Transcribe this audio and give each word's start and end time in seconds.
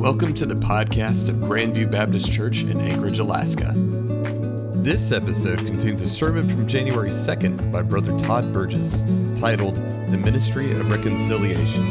Welcome 0.00 0.32
to 0.36 0.46
the 0.46 0.54
podcast 0.54 1.28
of 1.28 1.34
Grandview 1.34 1.90
Baptist 1.90 2.32
Church 2.32 2.62
in 2.62 2.80
Anchorage, 2.80 3.18
Alaska. 3.18 3.72
This 4.82 5.12
episode 5.12 5.58
contains 5.58 6.00
a 6.00 6.08
sermon 6.08 6.48
from 6.48 6.66
January 6.66 7.10
2nd 7.10 7.70
by 7.70 7.82
Brother 7.82 8.18
Todd 8.18 8.50
Burgess 8.50 9.02
titled 9.38 9.74
The 10.08 10.16
Ministry 10.16 10.70
of 10.70 10.90
Reconciliation. 10.90 11.86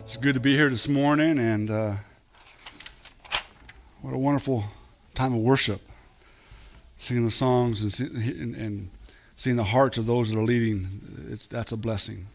It's 0.00 0.18
good 0.18 0.34
to 0.34 0.40
be 0.40 0.54
here 0.54 0.68
this 0.68 0.88
morning, 0.88 1.38
and 1.38 1.70
uh, 1.70 1.94
what 4.02 4.12
a 4.12 4.18
wonderful 4.18 4.64
time 5.14 5.32
of 5.32 5.40
worship. 5.40 5.80
Singing 6.98 7.24
the 7.24 7.30
songs 7.30 7.82
and, 7.82 8.14
and, 8.14 8.54
and 8.56 8.90
seeing 9.36 9.56
the 9.56 9.64
hearts 9.64 9.96
of 9.96 10.04
those 10.04 10.30
that 10.30 10.38
are 10.38 10.44
leading, 10.44 10.86
that's 11.48 11.72
a 11.72 11.78
blessing. 11.78 12.26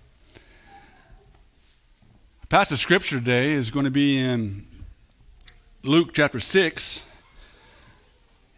Passage 2.52 2.73
of 2.73 2.79
scripture 2.79 3.18
today 3.18 3.53
is 3.53 3.71
going 3.71 3.85
to 3.85 3.91
be 3.91 4.20
in 4.20 4.66
Luke 5.84 6.09
chapter 6.12 6.38
6, 6.38 7.02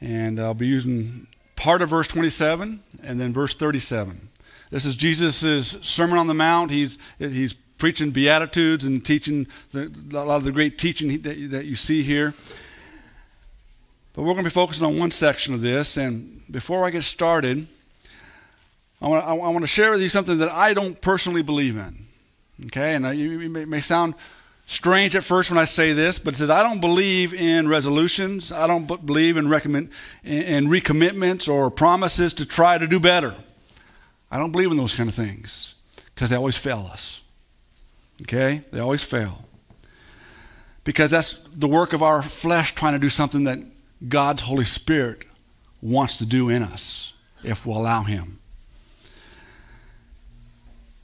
and 0.02 0.40
I'll 0.40 0.56
be 0.56 0.66
using 0.66 1.28
part 1.56 1.84
of 1.84 1.90
verse 1.90 2.08
27 2.08 2.80
and 3.04 3.22
then 3.22 3.34
verse 3.34 3.54
37. 3.54 4.30
This 4.72 4.86
is 4.86 4.96
Jesus' 4.96 5.74
Sermon 5.88 6.18
on 6.18 6.26
the 6.26 6.34
Mount. 6.34 6.72
He's, 6.72 6.98
he's 7.20 7.54
preaching 7.54 8.10
Beatitudes 8.10 8.84
and 8.84 9.06
teaching 9.06 9.46
the, 9.74 9.94
a 10.12 10.26
lot 10.26 10.38
of 10.38 10.44
the 10.44 10.52
great 10.52 10.80
teaching 10.80 11.10
that, 11.22 11.52
that 11.52 11.66
you 11.66 11.76
see 11.76 12.02
here. 12.02 12.34
But 14.14 14.24
we're 14.24 14.34
going 14.34 14.38
to 14.38 14.44
be 14.46 14.50
focusing 14.50 14.88
on 14.88 14.98
one 14.98 15.12
section 15.12 15.54
of 15.54 15.62
this. 15.62 15.98
And 15.98 16.42
before 16.50 16.84
I 16.84 16.90
get 16.90 17.04
started, 17.04 17.68
I 19.00 19.08
want, 19.08 19.24
to, 19.24 19.30
I 19.30 19.34
want 19.34 19.62
to 19.62 19.68
share 19.68 19.92
with 19.92 20.02
you 20.02 20.10
something 20.10 20.40
that 20.40 20.50
I 20.50 20.74
don't 20.74 21.00
personally 21.00 21.44
believe 21.44 21.78
in. 21.78 22.06
Okay, 22.68 22.94
and 22.96 23.06
uh, 23.06 23.10
it 23.10 23.50
may, 23.50 23.66
may 23.66 23.82
sound 23.82 24.16
strange 24.66 25.16
at 25.16 25.24
first 25.24 25.50
when 25.50 25.58
I 25.58 25.66
say 25.66 25.94
this, 25.94 26.20
but 26.20 26.36
it 26.36 26.38
says 26.38 26.50
I 26.50 26.64
don't 26.64 26.80
believe 26.80 27.34
in 27.34 27.68
resolutions. 27.68 28.52
I 28.52 28.68
don't 28.68 28.88
believe 29.06 29.38
in 29.38 29.50
recommend 29.50 29.90
in 30.24 30.66
recommitments 30.66 31.52
or 31.52 31.70
promises 31.72 32.34
to 32.34 32.46
try 32.46 32.78
to 32.78 32.88
do 32.88 33.00
better. 33.00 33.34
I 34.32 34.40
don't 34.40 34.52
believe 34.52 34.72
in 34.72 34.78
those 34.78 34.96
kind 34.96 35.10
of 35.10 35.16
things 35.16 35.76
because 36.14 36.30
they 36.30 36.36
always 36.36 36.58
fail 36.58 36.90
us. 36.92 37.22
Okay, 38.22 38.62
they 38.72 38.80
always 38.80 39.04
fail 39.04 39.44
because 40.84 41.12
that's 41.12 41.34
the 41.56 41.68
work 41.68 41.94
of 41.94 42.04
our 42.04 42.22
flesh 42.22 42.74
trying 42.74 42.94
to 42.94 43.00
do 43.00 43.10
something 43.10 43.46
that 43.46 43.60
God's 44.08 44.44
Holy 44.44 44.66
Spirit 44.66 45.26
wants 45.82 46.18
to 46.18 46.26
do 46.26 46.50
in 46.50 46.62
us 46.62 47.14
if 47.44 47.66
we'll 47.66 47.78
allow 47.78 48.04
Him. 48.04 48.40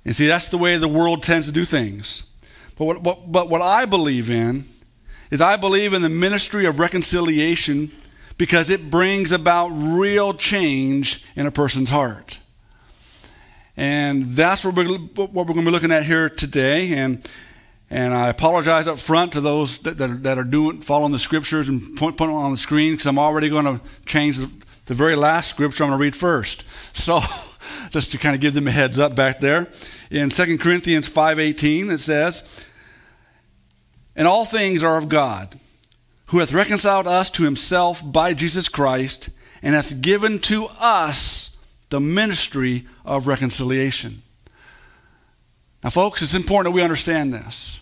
And 0.09 0.15
see, 0.15 0.25
that's 0.25 0.47
the 0.47 0.57
way 0.57 0.75
the 0.77 0.87
world 0.87 1.21
tends 1.21 1.45
to 1.45 1.53
do 1.53 1.65
things. 1.65 2.23
But 2.79 2.85
what, 2.85 3.01
what, 3.03 3.31
but 3.31 3.47
what 3.47 3.61
I 3.61 3.85
believe 3.85 4.31
in 4.31 4.63
is 5.29 5.39
I 5.39 5.55
believe 5.55 5.93
in 5.93 6.01
the 6.01 6.09
ministry 6.09 6.65
of 6.65 6.79
reconciliation 6.79 7.91
because 8.35 8.71
it 8.71 8.89
brings 8.89 9.31
about 9.31 9.67
real 9.67 10.33
change 10.33 11.23
in 11.35 11.45
a 11.45 11.51
person's 11.51 11.91
heart. 11.91 12.39
And 13.77 14.25
that's 14.31 14.65
what 14.65 14.73
we're, 14.73 14.97
what 14.97 15.31
we're 15.31 15.43
going 15.53 15.59
to 15.59 15.65
be 15.65 15.69
looking 15.69 15.91
at 15.91 16.05
here 16.05 16.27
today. 16.27 16.91
And, 16.93 17.31
and 17.91 18.11
I 18.11 18.29
apologize 18.29 18.87
up 18.87 18.97
front 18.97 19.33
to 19.33 19.41
those 19.41 19.77
that, 19.83 19.99
that, 19.99 20.09
are, 20.09 20.17
that 20.17 20.37
are 20.39 20.43
doing, 20.43 20.81
following 20.81 21.11
the 21.11 21.19
scriptures 21.19 21.69
and 21.69 21.95
putting 21.95 22.15
them 22.17 22.31
on 22.31 22.49
the 22.49 22.57
screen 22.57 22.93
because 22.93 23.05
I'm 23.05 23.19
already 23.19 23.47
going 23.47 23.65
to 23.65 23.79
change 24.07 24.37
the, 24.39 24.51
the 24.87 24.95
very 24.95 25.15
last 25.15 25.51
scripture 25.51 25.83
I'm 25.83 25.91
going 25.91 25.99
to 25.99 26.03
read 26.03 26.15
first. 26.15 26.67
So 26.97 27.19
just 27.89 28.11
to 28.11 28.17
kind 28.17 28.35
of 28.35 28.41
give 28.41 28.53
them 28.53 28.67
a 28.67 28.71
heads 28.71 28.99
up 28.99 29.15
back 29.15 29.39
there. 29.39 29.67
In 30.11 30.29
2 30.29 30.57
Corinthians 30.57 31.09
5.18 31.09 31.91
it 31.91 31.99
says, 31.99 32.67
And 34.15 34.27
all 34.27 34.45
things 34.45 34.83
are 34.83 34.97
of 34.97 35.09
God, 35.09 35.55
who 36.27 36.39
hath 36.39 36.53
reconciled 36.53 37.07
us 37.07 37.29
to 37.31 37.43
himself 37.43 38.01
by 38.03 38.33
Jesus 38.33 38.69
Christ, 38.69 39.29
and 39.61 39.75
hath 39.75 40.01
given 40.01 40.39
to 40.39 40.67
us 40.79 41.57
the 41.89 41.99
ministry 41.99 42.85
of 43.03 43.27
reconciliation. 43.27 44.21
Now, 45.83 45.89
folks, 45.89 46.21
it's 46.21 46.35
important 46.35 46.71
that 46.71 46.75
we 46.75 46.83
understand 46.83 47.33
this. 47.33 47.81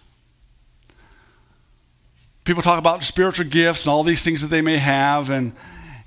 People 2.44 2.64
talk 2.64 2.80
about 2.80 3.04
spiritual 3.04 3.48
gifts 3.48 3.86
and 3.86 3.92
all 3.92 4.04
these 4.04 4.24
things 4.24 4.42
that 4.42 4.48
they 4.48 4.62
may 4.62 4.78
have, 4.78 5.30
and 5.30 5.54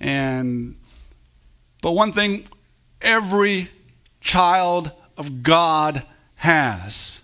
and 0.01 0.77
but 1.83 1.93
one 1.93 2.13
thing 2.13 2.47
every 3.03 3.69
child 4.21 4.93
of 5.17 5.43
God 5.43 6.03
has 6.37 7.23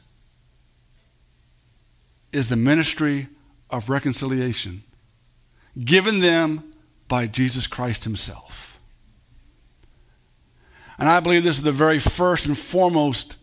is 2.32 2.48
the 2.48 2.56
ministry 2.56 3.28
of 3.70 3.88
reconciliation 3.88 4.82
given 5.84 6.20
them 6.20 6.72
by 7.08 7.26
Jesus 7.26 7.66
Christ 7.66 8.04
Himself. 8.04 8.78
And 10.98 11.08
I 11.08 11.20
believe 11.20 11.44
this 11.44 11.58
is 11.58 11.62
the 11.62 11.72
very 11.72 11.98
first 11.98 12.46
and 12.46 12.56
foremost, 12.56 13.36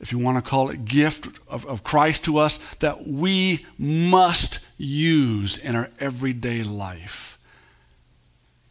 if 0.00 0.12
you 0.12 0.18
want 0.18 0.42
to 0.42 0.48
call 0.48 0.70
it, 0.70 0.84
gift 0.84 1.38
of, 1.48 1.64
of 1.66 1.84
Christ 1.84 2.24
to 2.24 2.38
us 2.38 2.58
that 2.76 3.06
we 3.06 3.64
must 3.78 4.66
use 4.76 5.58
in 5.58 5.76
our 5.76 5.88
everyday 6.00 6.62
life. 6.62 7.38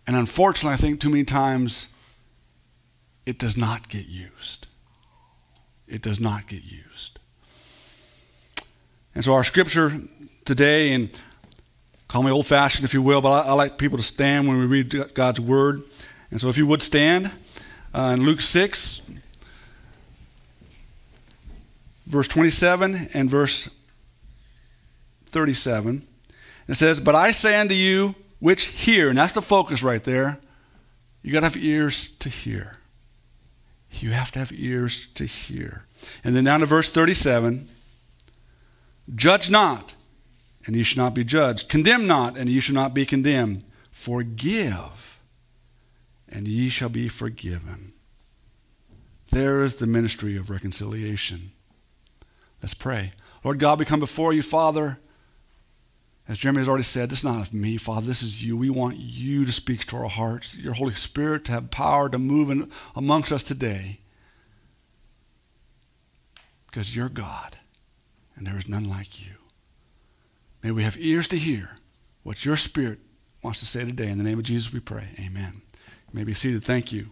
And 0.06 0.16
unfortunately, 0.16 0.74
I 0.74 0.78
think 0.78 1.00
too 1.00 1.10
many 1.10 1.24
times 1.24 1.88
it 3.26 3.40
does 3.40 3.58
not 3.58 3.90
get 3.90 4.08
used. 4.08 4.68
It 5.88 6.02
does 6.02 6.20
not 6.20 6.48
get 6.48 6.64
used. 6.64 7.20
And 9.14 9.24
so 9.24 9.34
our 9.34 9.44
scripture 9.44 9.92
today, 10.44 10.94
and 10.94 11.20
call 12.08 12.24
me 12.24 12.32
old 12.32 12.46
fashioned 12.46 12.86
if 12.86 12.94
you 12.94 13.02
will, 13.02 13.22
but 13.22 13.46
I, 13.46 13.50
I, 13.50 13.54
like 13.54 13.78
people 13.78 13.98
to 13.98 14.04
stand 14.04 14.48
when 14.48 14.60
we 14.60 14.66
read 14.66 15.14
God's 15.14 15.40
word. 15.40 15.82
And 16.32 16.42
so 16.42 16.50
if 16.50 16.58
you 16.58 16.68
would 16.68 16.82
stand 16.82 17.32
uh, 17.94 18.12
in 18.14 18.24
Luke 18.24 18.42
6, 18.42 19.02
verse 22.08 22.28
27 22.28 23.10
and 23.14 23.30
verse 23.30 23.70
37, 25.28 26.02
it 26.68 26.76
says, 26.76 27.00
But 27.00 27.16
I 27.16 27.32
say 27.32 27.60
unto 27.60 27.76
you 27.76 28.16
which 28.40 28.66
hear, 28.66 29.10
and 29.10 29.18
that's 29.18 29.34
the 29.34 29.42
focus 29.42 29.82
right 29.82 30.04
there, 30.04 30.40
you 31.22 31.32
got 31.32 31.40
to 31.40 31.46
have 31.46 31.58
ears 31.58 32.10
to 32.20 32.30
hear. 32.30 32.78
You 34.02 34.12
have 34.12 34.32
to 34.32 34.40
have 34.40 34.52
ears 34.54 35.08
to 35.16 35.26
hear. 35.26 35.86
And 36.24 36.36
then 36.36 36.44
down 36.44 36.60
to 36.60 36.66
verse 36.66 36.90
37 36.90 37.70
Judge 39.14 39.50
not, 39.52 39.94
and 40.66 40.76
you 40.76 40.84
shall 40.84 41.04
not 41.04 41.14
be 41.14 41.24
judged. 41.24 41.70
Condemn 41.70 42.08
not, 42.08 42.38
and 42.38 42.50
you 42.50 42.60
shall 42.60 42.76
not 42.76 42.94
be 42.94 43.06
condemned. 43.06 43.64
Forgive, 43.92 45.20
and 46.28 46.48
ye 46.48 46.70
shall 46.70 46.90
be 46.90 47.08
forgiven. 47.08 47.94
There 49.32 49.64
is 49.64 49.76
the 49.76 49.88
ministry 49.88 50.38
of 50.38 50.50
reconciliation. 50.50 51.52
Let's 52.62 52.74
pray. 52.74 53.14
Lord 53.44 53.60
God, 53.60 53.80
we 53.80 53.86
come 53.86 54.00
before 54.00 54.34
you, 54.34 54.42
Father. 54.42 55.00
As 56.28 56.40
Jeremy 56.40 56.60
has 56.60 56.68
already 56.68 56.84
said, 56.84 57.10
this 57.10 57.20
is 57.20 57.24
not 57.24 57.42
of 57.48 57.54
me, 57.54 57.78
Father. 57.78 58.08
This 58.08 58.24
is 58.24 58.44
you. 58.44 58.58
We 58.58 58.72
want 58.72 58.98
you 58.98 59.46
to 59.46 59.52
speak 59.52 59.86
to 59.86 59.98
our 59.98 60.10
hearts, 60.10 60.58
your 60.58 60.74
Holy 60.74 60.96
Spirit 60.96 61.46
to 61.46 61.52
have 61.52 61.70
power 61.70 62.10
to 62.10 62.18
move 62.18 62.50
in, 62.50 62.72
amongst 62.96 63.32
us 63.32 63.44
today. 63.44 64.00
Because 66.66 66.96
you're 66.96 67.10
God, 67.10 67.58
and 68.36 68.48
there 68.48 68.58
is 68.58 68.68
none 68.68 68.90
like 68.90 69.24
you. 69.24 69.34
May 70.64 70.72
we 70.72 70.84
have 70.84 70.98
ears 70.98 71.28
to 71.28 71.38
hear 71.38 71.78
what 72.24 72.44
your 72.44 72.58
Spirit 72.58 73.00
wants 73.44 73.60
to 73.60 73.68
say 73.68 73.86
today. 73.86 74.10
In 74.10 74.18
the 74.18 74.24
name 74.24 74.40
of 74.40 74.46
Jesus, 74.46 74.74
we 74.74 74.80
pray. 74.80 75.10
Amen. 75.24 75.62
You 76.12 76.14
may 76.14 76.24
be 76.24 76.34
seated. 76.34 76.64
Thank 76.64 76.92
you. 76.92 77.10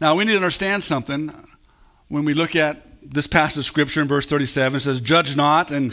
Now, 0.00 0.16
we 0.16 0.24
need 0.24 0.32
to 0.32 0.38
understand 0.38 0.82
something 0.82 1.32
when 2.08 2.24
we 2.24 2.34
look 2.34 2.56
at 2.56 2.84
this 3.12 3.26
passage 3.26 3.58
of 3.58 3.64
scripture 3.64 4.00
in 4.00 4.08
verse 4.08 4.26
37 4.26 4.80
says, 4.80 5.00
Judge 5.00 5.36
not. 5.36 5.70
And, 5.70 5.92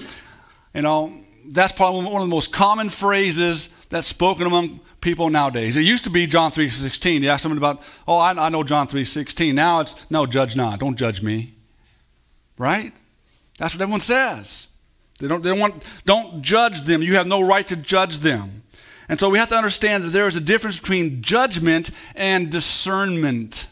you 0.73 0.81
know, 0.81 1.13
that's 1.47 1.73
probably 1.73 2.05
one 2.05 2.21
of 2.21 2.27
the 2.27 2.33
most 2.33 2.51
common 2.51 2.89
phrases 2.89 3.67
that's 3.87 4.07
spoken 4.07 4.47
among 4.47 4.79
people 5.01 5.29
nowadays. 5.29 5.77
It 5.77 5.83
used 5.83 6.03
to 6.05 6.09
be 6.09 6.25
John 6.25 6.51
3.16. 6.51 7.21
You 7.21 7.29
ask 7.29 7.43
someone 7.43 7.57
about, 7.57 7.81
oh, 8.07 8.17
I, 8.17 8.31
I 8.31 8.49
know 8.49 8.63
John 8.63 8.87
3.16. 8.87 9.53
Now 9.53 9.81
it's, 9.81 10.09
no, 10.09 10.25
judge 10.25 10.55
not. 10.55 10.79
Don't 10.79 10.97
judge 10.97 11.21
me. 11.21 11.53
Right? 12.57 12.91
That's 13.57 13.75
what 13.75 13.81
everyone 13.81 14.01
says. 14.01 14.67
They 15.19 15.27
don't, 15.27 15.43
they 15.43 15.49
don't 15.49 15.59
want, 15.59 15.83
don't 16.05 16.41
judge 16.41 16.83
them. 16.83 17.01
You 17.01 17.15
have 17.15 17.27
no 17.27 17.45
right 17.45 17.67
to 17.67 17.75
judge 17.75 18.19
them. 18.19 18.63
And 19.09 19.19
so 19.19 19.29
we 19.29 19.39
have 19.39 19.49
to 19.49 19.55
understand 19.55 20.03
that 20.03 20.09
there 20.09 20.27
is 20.27 20.35
a 20.35 20.41
difference 20.41 20.79
between 20.79 21.21
judgment 21.21 21.89
and 22.15 22.51
discernment. 22.51 23.67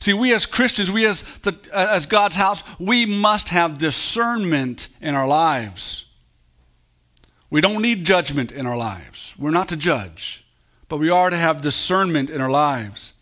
See, 0.00 0.14
we 0.14 0.32
as 0.32 0.46
Christians, 0.46 0.92
we 0.92 1.06
as, 1.06 1.22
the, 1.38 1.56
uh, 1.72 1.88
as 1.90 2.06
God's 2.06 2.36
house, 2.36 2.62
we 2.78 3.04
must 3.04 3.48
have 3.48 3.78
discernment 3.78 4.88
in 5.00 5.14
our 5.14 5.26
lives. 5.26 6.08
We 7.50 7.60
don't 7.60 7.82
need 7.82 8.04
judgment 8.04 8.52
in 8.52 8.66
our 8.66 8.76
lives. 8.76 9.34
We're 9.38 9.50
not 9.50 9.68
to 9.70 9.76
judge, 9.76 10.44
but 10.88 10.98
we 10.98 11.10
are 11.10 11.30
to 11.30 11.36
have 11.36 11.62
discernment 11.62 12.30
in 12.30 12.40
our 12.40 12.50
lives. 12.50 13.14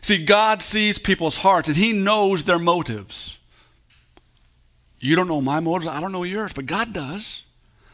See, 0.00 0.24
God 0.24 0.62
sees 0.62 0.98
people's 0.98 1.38
hearts 1.38 1.68
and 1.68 1.76
He 1.76 1.92
knows 1.92 2.44
their 2.44 2.58
motives. 2.58 3.38
You 5.00 5.16
don't 5.16 5.28
know 5.28 5.40
my 5.40 5.60
motives, 5.60 5.88
I 5.88 6.00
don't 6.00 6.12
know 6.12 6.22
yours, 6.22 6.52
but 6.52 6.66
God 6.66 6.92
does. 6.92 7.42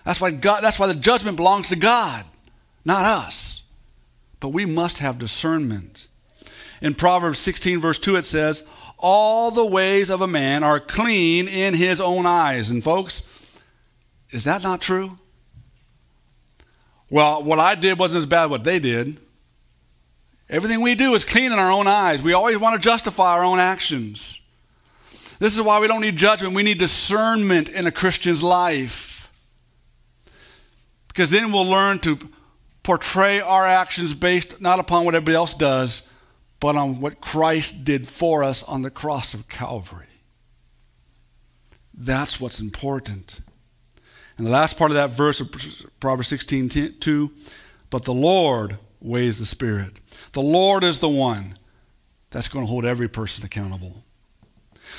That's 0.05 0.21
why 0.21 0.33
God 0.33 0.63
that's 0.63 0.79
why 0.79 0.89
the 0.89 0.95
judgment 0.95 1.37
belongs 1.37 1.69
to 1.69 1.77
God, 1.77 2.25
not 2.85 3.05
us. 3.05 3.63
But 4.41 4.49
we 4.49 4.67
must 4.67 4.99
have 4.99 5.19
discernment. 5.19 6.09
In 6.83 6.95
Proverbs 6.95 7.39
16, 7.39 7.81
verse 7.81 7.99
2, 7.99 8.17
it 8.17 8.27
says, 8.27 8.65
All 8.99 9.53
the 9.53 9.65
ways 9.65 10.11
of 10.11 10.21
a 10.21 10.27
man 10.27 10.65
are 10.65 10.81
clean 10.81 11.47
in 11.47 11.75
his 11.75 12.01
own 12.01 12.27
eyes. 12.27 12.71
And 12.71 12.83
folks, 12.83 13.63
is 14.31 14.45
that 14.45 14.65
not 14.65 14.81
true? 14.81 15.19
Well, 17.09 17.45
what 17.45 17.61
I 17.61 17.77
did 17.77 17.99
wasn't 17.99 18.21
as 18.21 18.27
bad 18.27 18.45
as 18.45 18.51
what 18.51 18.65
they 18.65 18.81
did. 18.81 19.17
Everything 20.51 20.83
we 20.83 20.97
do 20.97 21.15
is 21.15 21.25
clean 21.25 21.53
in 21.53 21.59
our 21.59 21.71
own 21.71 21.87
eyes. 21.87 22.23
We 22.23 22.33
always 22.33 22.59
want 22.59 22.75
to 22.75 22.85
justify 22.85 23.35
our 23.35 23.45
own 23.45 23.61
actions. 23.61 24.41
This 25.39 25.55
is 25.55 25.63
why 25.63 25.79
we 25.79 25.87
don't 25.87 26.01
need 26.01 26.17
judgment. 26.17 26.55
We 26.55 26.63
need 26.63 26.79
discernment 26.79 27.69
in 27.69 27.87
a 27.87 27.93
Christian's 27.93 28.43
life. 28.43 29.31
Because 31.09 31.31
then 31.31 31.53
we'll 31.53 31.67
learn 31.67 32.01
to 32.01 32.19
portray 32.83 33.41
our 33.41 33.67
actions 33.67 34.15
based 34.15 34.61
not 34.61 34.81
upon 34.81 35.05
what 35.05 35.15
everybody 35.15 35.37
else 35.37 35.55
does, 35.55 36.09
but 36.63 36.77
on 36.77 37.01
what 37.01 37.21
Christ 37.21 37.85
did 37.85 38.07
for 38.07 38.45
us 38.45 38.63
on 38.63 38.83
the 38.83 38.91
cross 38.91 39.35
of 39.35 39.49
Calvary. 39.49 40.07
That's 41.93 42.41
what's 42.41 42.61
important. 42.61 43.41
And 44.39 44.47
the 44.47 44.51
last 44.53 44.79
part 44.79 44.93
of 44.93 44.95
that 44.95 45.11
verse 45.11 45.41
of 45.41 45.51
Proverbs 45.99 46.29
16 46.29 46.69
2 47.01 47.33
but 47.91 48.05
the 48.05 48.15
Lord 48.15 48.79
weighs 49.01 49.41
the 49.41 49.45
Spirit. 49.45 49.99
The 50.35 50.41
Lord 50.41 50.85
is 50.85 51.01
the 51.01 51.09
one 51.09 51.55
that's 52.31 52.47
going 52.47 52.65
to 52.65 52.71
hold 52.71 52.85
every 52.85 53.09
person 53.09 53.45
accountable. 53.45 54.05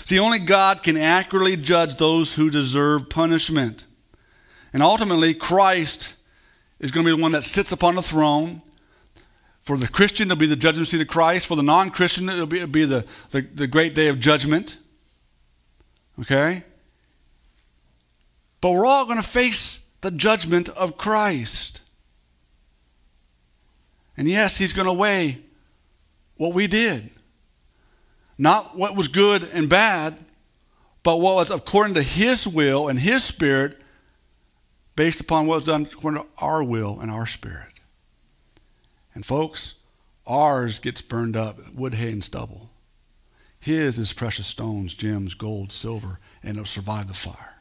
See, 0.03 0.19
only 0.19 0.39
God 0.39 0.83
can 0.83 0.97
accurately 0.97 1.55
judge 1.55 1.95
those 1.95 2.35
who 2.35 2.49
deserve 2.49 3.09
punishment. 3.09 3.85
And 4.73 4.83
ultimately, 4.83 5.33
Christ 5.33 6.15
is 6.81 6.91
going 6.91 7.05
to 7.05 7.13
be 7.13 7.17
the 7.17 7.23
one 7.23 7.31
that 7.31 7.45
sits 7.45 7.71
upon 7.71 7.95
the 7.95 8.01
throne. 8.01 8.59
For 9.63 9.77
the 9.77 9.87
Christian, 9.87 10.27
it'll 10.27 10.37
be 10.37 10.45
the 10.45 10.57
judgment 10.57 10.89
seat 10.89 11.01
of 11.01 11.07
Christ. 11.07 11.47
For 11.47 11.55
the 11.55 11.63
non 11.63 11.89
Christian, 11.89 12.27
it'll 12.27 12.45
be, 12.45 12.57
it'll 12.57 12.69
be 12.69 12.83
the, 12.85 13.05
the, 13.31 13.41
the 13.41 13.65
great 13.65 13.95
day 13.95 14.09
of 14.09 14.19
judgment. 14.19 14.77
Okay? 16.19 16.63
But 18.59 18.71
we're 18.71 18.85
all 18.85 19.05
going 19.05 19.21
to 19.21 19.27
face 19.27 19.87
the 20.01 20.11
judgment 20.11 20.67
of 20.69 20.97
Christ. 20.97 21.81
And 24.17 24.27
yes, 24.27 24.57
He's 24.57 24.73
going 24.73 24.85
to 24.85 24.93
weigh 24.93 25.41
what 26.35 26.53
we 26.53 26.67
did. 26.67 27.09
Not 28.37 28.77
what 28.77 28.95
was 28.95 29.07
good 29.07 29.47
and 29.53 29.69
bad, 29.69 30.17
but 31.03 31.17
what 31.17 31.35
was 31.35 31.51
according 31.51 31.93
to 31.93 32.01
His 32.01 32.45
will 32.47 32.89
and 32.89 32.99
His 32.99 33.23
Spirit, 33.23 33.79
based 34.95 35.21
upon 35.21 35.47
what 35.47 35.55
was 35.55 35.63
done 35.63 35.83
according 35.83 36.21
to 36.21 36.27
our 36.37 36.63
will 36.63 36.99
and 36.99 37.09
our 37.09 37.25
spirit. 37.25 37.72
And 39.13 39.25
folks, 39.25 39.75
ours 40.25 40.79
gets 40.79 41.01
burned 41.01 41.35
up 41.35 41.75
wood, 41.75 41.95
hay, 41.95 42.11
and 42.11 42.23
stubble. 42.23 42.69
His 43.59 43.97
is 43.97 44.11
precious 44.11 44.47
stones, 44.47 44.93
gems, 44.93 45.35
gold, 45.35 45.71
silver, 45.71 46.19
and 46.41 46.57
it'll 46.57 46.65
survive 46.65 47.07
the 47.07 47.13
fire. 47.13 47.55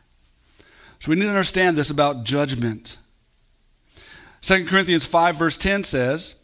So 0.98 1.10
we 1.10 1.16
need 1.16 1.24
to 1.24 1.30
understand 1.30 1.76
this 1.76 1.90
about 1.90 2.24
judgment. 2.24 2.96
2 4.40 4.64
Corinthians 4.64 5.06
5, 5.06 5.36
verse 5.36 5.56
10 5.56 5.84
says, 5.84 6.34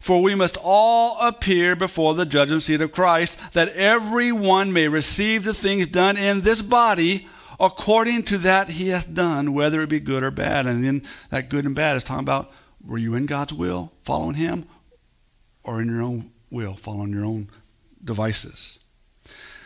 For 0.00 0.22
we 0.22 0.34
must 0.34 0.56
all 0.62 1.18
appear 1.20 1.76
before 1.76 2.14
the 2.14 2.24
judgment 2.24 2.62
seat 2.62 2.80
of 2.80 2.92
Christ, 2.92 3.52
that 3.52 3.68
every 3.70 4.32
one 4.32 4.72
may 4.72 4.88
receive 4.88 5.44
the 5.44 5.54
things 5.54 5.86
done 5.86 6.16
in 6.16 6.40
this 6.40 6.62
body 6.62 7.26
according 7.60 8.22
to 8.24 8.38
that 8.38 8.70
he 8.70 8.88
hath 8.88 9.12
done, 9.14 9.52
whether 9.52 9.82
it 9.82 9.88
be 9.88 10.00
good 10.00 10.22
or 10.22 10.30
bad. 10.30 10.66
And 10.66 10.82
then 10.82 11.02
that 11.30 11.48
good 11.48 11.64
and 11.64 11.74
bad 11.74 11.96
is 11.96 12.04
talking 12.04 12.24
about 12.24 12.50
were 12.86 12.98
you 12.98 13.14
in 13.14 13.26
God's 13.26 13.54
will, 13.54 13.92
following 14.00 14.34
him, 14.34 14.66
or 15.62 15.80
in 15.80 15.88
your 15.88 16.02
own 16.02 16.30
will, 16.50 16.74
following 16.74 17.12
your 17.12 17.24
own 17.24 17.48
devices? 18.02 18.78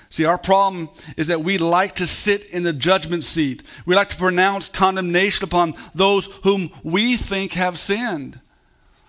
See, 0.08 0.24
our 0.24 0.38
problem 0.38 0.88
is 1.16 1.26
that 1.26 1.42
we 1.42 1.58
like 1.58 1.96
to 1.96 2.06
sit 2.06 2.50
in 2.50 2.62
the 2.62 2.72
judgment 2.72 3.24
seat. 3.24 3.62
We 3.84 3.96
like 3.96 4.08
to 4.10 4.16
pronounce 4.16 4.68
condemnation 4.68 5.44
upon 5.44 5.74
those 5.94 6.26
whom 6.42 6.70
we 6.82 7.16
think 7.16 7.52
have 7.52 7.78
sinned. 7.78 8.40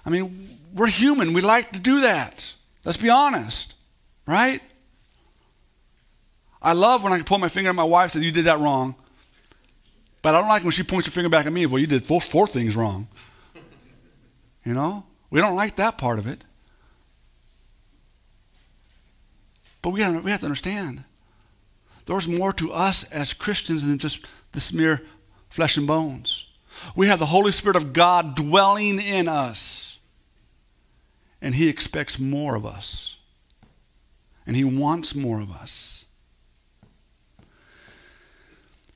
I 0.06 0.10
mean, 0.10 0.48
we're 0.74 0.88
human. 0.88 1.34
We 1.34 1.42
like 1.42 1.72
to 1.72 1.80
do 1.80 2.02
that. 2.02 2.54
Let's 2.84 2.98
be 2.98 3.10
honest, 3.10 3.76
right? 4.26 4.60
I 6.62 6.74
love 6.74 7.04
when 7.04 7.14
I 7.14 7.18
can 7.18 7.26
point 7.26 7.42
my 7.42 7.50
finger 7.50 7.70
at 7.70 7.76
my 7.76 7.84
wife 7.84 8.16
and 8.16 8.24
say, 8.24 8.26
You 8.26 8.32
did 8.32 8.46
that 8.46 8.60
wrong. 8.60 8.96
But 10.22 10.36
I 10.36 10.40
don't 10.40 10.50
like 10.50 10.64
when 10.64 10.72
she 10.72 10.84
points 10.84 11.06
her 11.06 11.12
finger 11.12 11.30
back 11.30 11.46
at 11.46 11.54
me. 11.54 11.66
Well, 11.66 11.80
you 11.80 11.88
did 11.88 12.04
four, 12.04 12.20
four 12.20 12.48
things 12.48 12.76
wrong. 12.76 13.08
You 14.68 14.74
know? 14.74 15.06
We 15.30 15.40
don't 15.40 15.56
like 15.56 15.78
that 15.78 15.98
part 15.98 16.20
of 16.20 16.28
it. 16.28 16.44
But 19.82 19.92
we, 19.92 20.06
we 20.20 20.30
have 20.30 20.42
to 20.42 20.46
understand 20.46 21.06
there's 22.06 22.28
more 22.28 22.52
to 22.52 22.74
us 22.74 23.10
as 23.10 23.34
Christians 23.34 23.86
than 23.86 23.98
just 23.98 24.26
this 24.52 24.74
mere 24.74 25.02
flesh 25.50 25.78
and 25.78 25.88
bones. 25.88 26.48
We 26.98 27.08
have 27.08 27.18
the 27.18 27.28
Holy 27.28 27.54
Spirit 27.54 27.78
of 27.78 27.94
God 27.94 28.36
dwelling 28.36 29.00
in 29.00 29.30
us, 29.30 30.00
and 31.42 31.56
He 31.56 31.70
expects 31.70 32.20
more 32.20 32.56
of 32.56 32.66
us, 32.66 33.16
and 34.46 34.54
He 34.54 34.66
wants 34.66 35.16
more 35.16 35.40
of 35.40 35.50
us. 35.50 36.06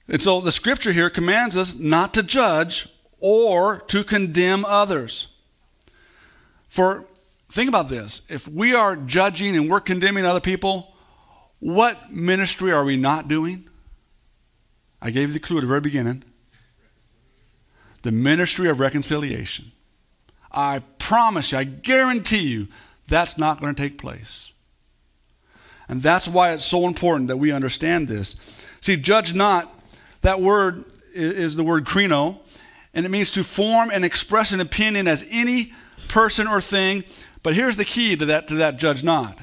And 0.09 0.21
so 0.21 0.41
the 0.41 0.51
scripture 0.51 0.91
here 0.91 1.09
commands 1.09 1.55
us 1.55 1.79
not 1.79 2.13
to 2.15 2.23
judge 2.23 2.89
or 3.21 3.79
to 3.87 4.03
condemn 4.03 4.65
others. 4.65 5.30
For 6.71 7.05
think 7.51 7.67
about 7.67 7.89
this 7.89 8.21
if 8.29 8.47
we 8.47 8.73
are 8.73 8.95
judging 8.95 9.57
and 9.57 9.69
we're 9.69 9.81
condemning 9.81 10.25
other 10.25 10.39
people, 10.39 10.95
what 11.59 12.11
ministry 12.11 12.71
are 12.71 12.85
we 12.85 12.95
not 12.95 13.27
doing? 13.27 13.65
I 15.01 15.11
gave 15.11 15.27
you 15.27 15.33
the 15.33 15.39
clue 15.39 15.57
at 15.57 15.61
the 15.61 15.67
very 15.67 15.81
beginning 15.81 16.23
the 18.03 18.11
ministry 18.11 18.67
of 18.67 18.79
reconciliation. 18.79 19.71
I 20.51 20.81
promise 20.97 21.51
you, 21.51 21.59
I 21.59 21.65
guarantee 21.65 22.47
you, 22.47 22.67
that's 23.07 23.37
not 23.37 23.61
going 23.61 23.75
to 23.75 23.79
take 23.79 23.99
place. 23.99 24.53
And 25.87 26.01
that's 26.01 26.27
why 26.27 26.53
it's 26.53 26.65
so 26.65 26.87
important 26.87 27.27
that 27.27 27.37
we 27.37 27.51
understand 27.51 28.07
this. 28.07 28.65
See, 28.79 28.95
judge 28.95 29.35
not, 29.35 29.71
that 30.21 30.41
word 30.41 30.85
is 31.13 31.55
the 31.55 31.63
word 31.63 31.85
krino, 31.85 32.39
and 32.95 33.05
it 33.05 33.09
means 33.09 33.29
to 33.33 33.43
form 33.43 33.91
and 33.91 34.03
express 34.03 34.51
an 34.51 34.61
opinion 34.61 35.07
as 35.07 35.27
any 35.29 35.73
person 36.11 36.47
or 36.47 36.61
thing. 36.61 37.03
But 37.41 37.55
here's 37.55 37.77
the 37.77 37.85
key 37.85 38.15
to 38.17 38.25
that, 38.25 38.47
to 38.49 38.55
that 38.55 38.77
judge 38.77 39.03
not. 39.03 39.37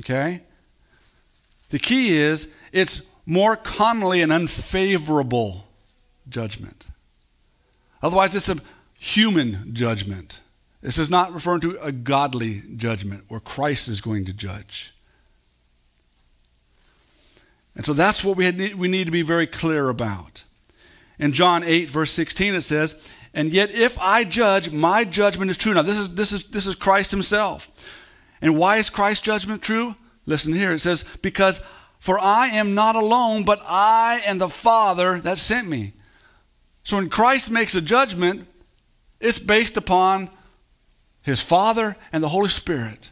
Okay? 0.00 0.40
The 1.68 1.78
key 1.78 2.16
is 2.16 2.52
it's 2.72 3.02
more 3.26 3.54
commonly 3.56 4.22
an 4.22 4.32
unfavorable 4.32 5.66
judgment. 6.28 6.86
Otherwise, 8.02 8.34
it's 8.34 8.48
a 8.48 8.56
human 8.98 9.72
judgment. 9.74 10.40
This 10.80 10.98
is 10.98 11.08
not 11.08 11.32
referring 11.32 11.60
to 11.60 11.78
a 11.80 11.92
godly 11.92 12.62
judgment 12.76 13.24
where 13.28 13.40
Christ 13.40 13.86
is 13.88 14.00
going 14.00 14.24
to 14.24 14.32
judge. 14.32 14.92
And 17.76 17.86
so 17.86 17.92
that's 17.92 18.24
what 18.24 18.36
we, 18.36 18.44
had, 18.44 18.74
we 18.74 18.88
need 18.88 19.04
to 19.04 19.12
be 19.12 19.22
very 19.22 19.46
clear 19.46 19.88
about. 19.88 20.44
In 21.18 21.32
John 21.32 21.62
8, 21.62 21.88
verse 21.88 22.10
16, 22.10 22.54
it 22.54 22.62
says, 22.62 23.14
And 23.34 23.50
yet 23.50 23.70
if 23.70 23.98
I 23.98 24.24
judge, 24.24 24.70
my 24.70 25.04
judgment 25.04 25.50
is 25.50 25.56
true. 25.56 25.74
Now, 25.74 25.82
this 25.82 25.98
is, 25.98 26.14
this 26.14 26.32
is, 26.32 26.44
this 26.44 26.66
is 26.66 26.74
Christ 26.74 27.10
himself. 27.10 27.68
And 28.42 28.58
why 28.58 28.76
is 28.76 28.90
Christ's 28.90 29.24
judgment 29.24 29.62
true? 29.62 29.96
Listen 30.26 30.52
here. 30.52 30.72
It 30.72 30.80
says, 30.80 31.04
Because 31.22 31.62
for 31.98 32.18
I 32.18 32.48
am 32.48 32.74
not 32.74 32.96
alone, 32.96 33.44
but 33.44 33.60
I 33.64 34.20
and 34.26 34.40
the 34.40 34.48
Father 34.48 35.20
that 35.20 35.38
sent 35.38 35.68
me. 35.68 35.92
So 36.82 36.96
when 36.96 37.08
Christ 37.08 37.50
makes 37.50 37.74
a 37.76 37.80
judgment, 37.80 38.48
it's 39.20 39.38
based 39.38 39.76
upon 39.76 40.28
his 41.22 41.40
Father 41.40 41.96
and 42.12 42.22
the 42.22 42.28
Holy 42.28 42.48
Spirit, 42.48 43.10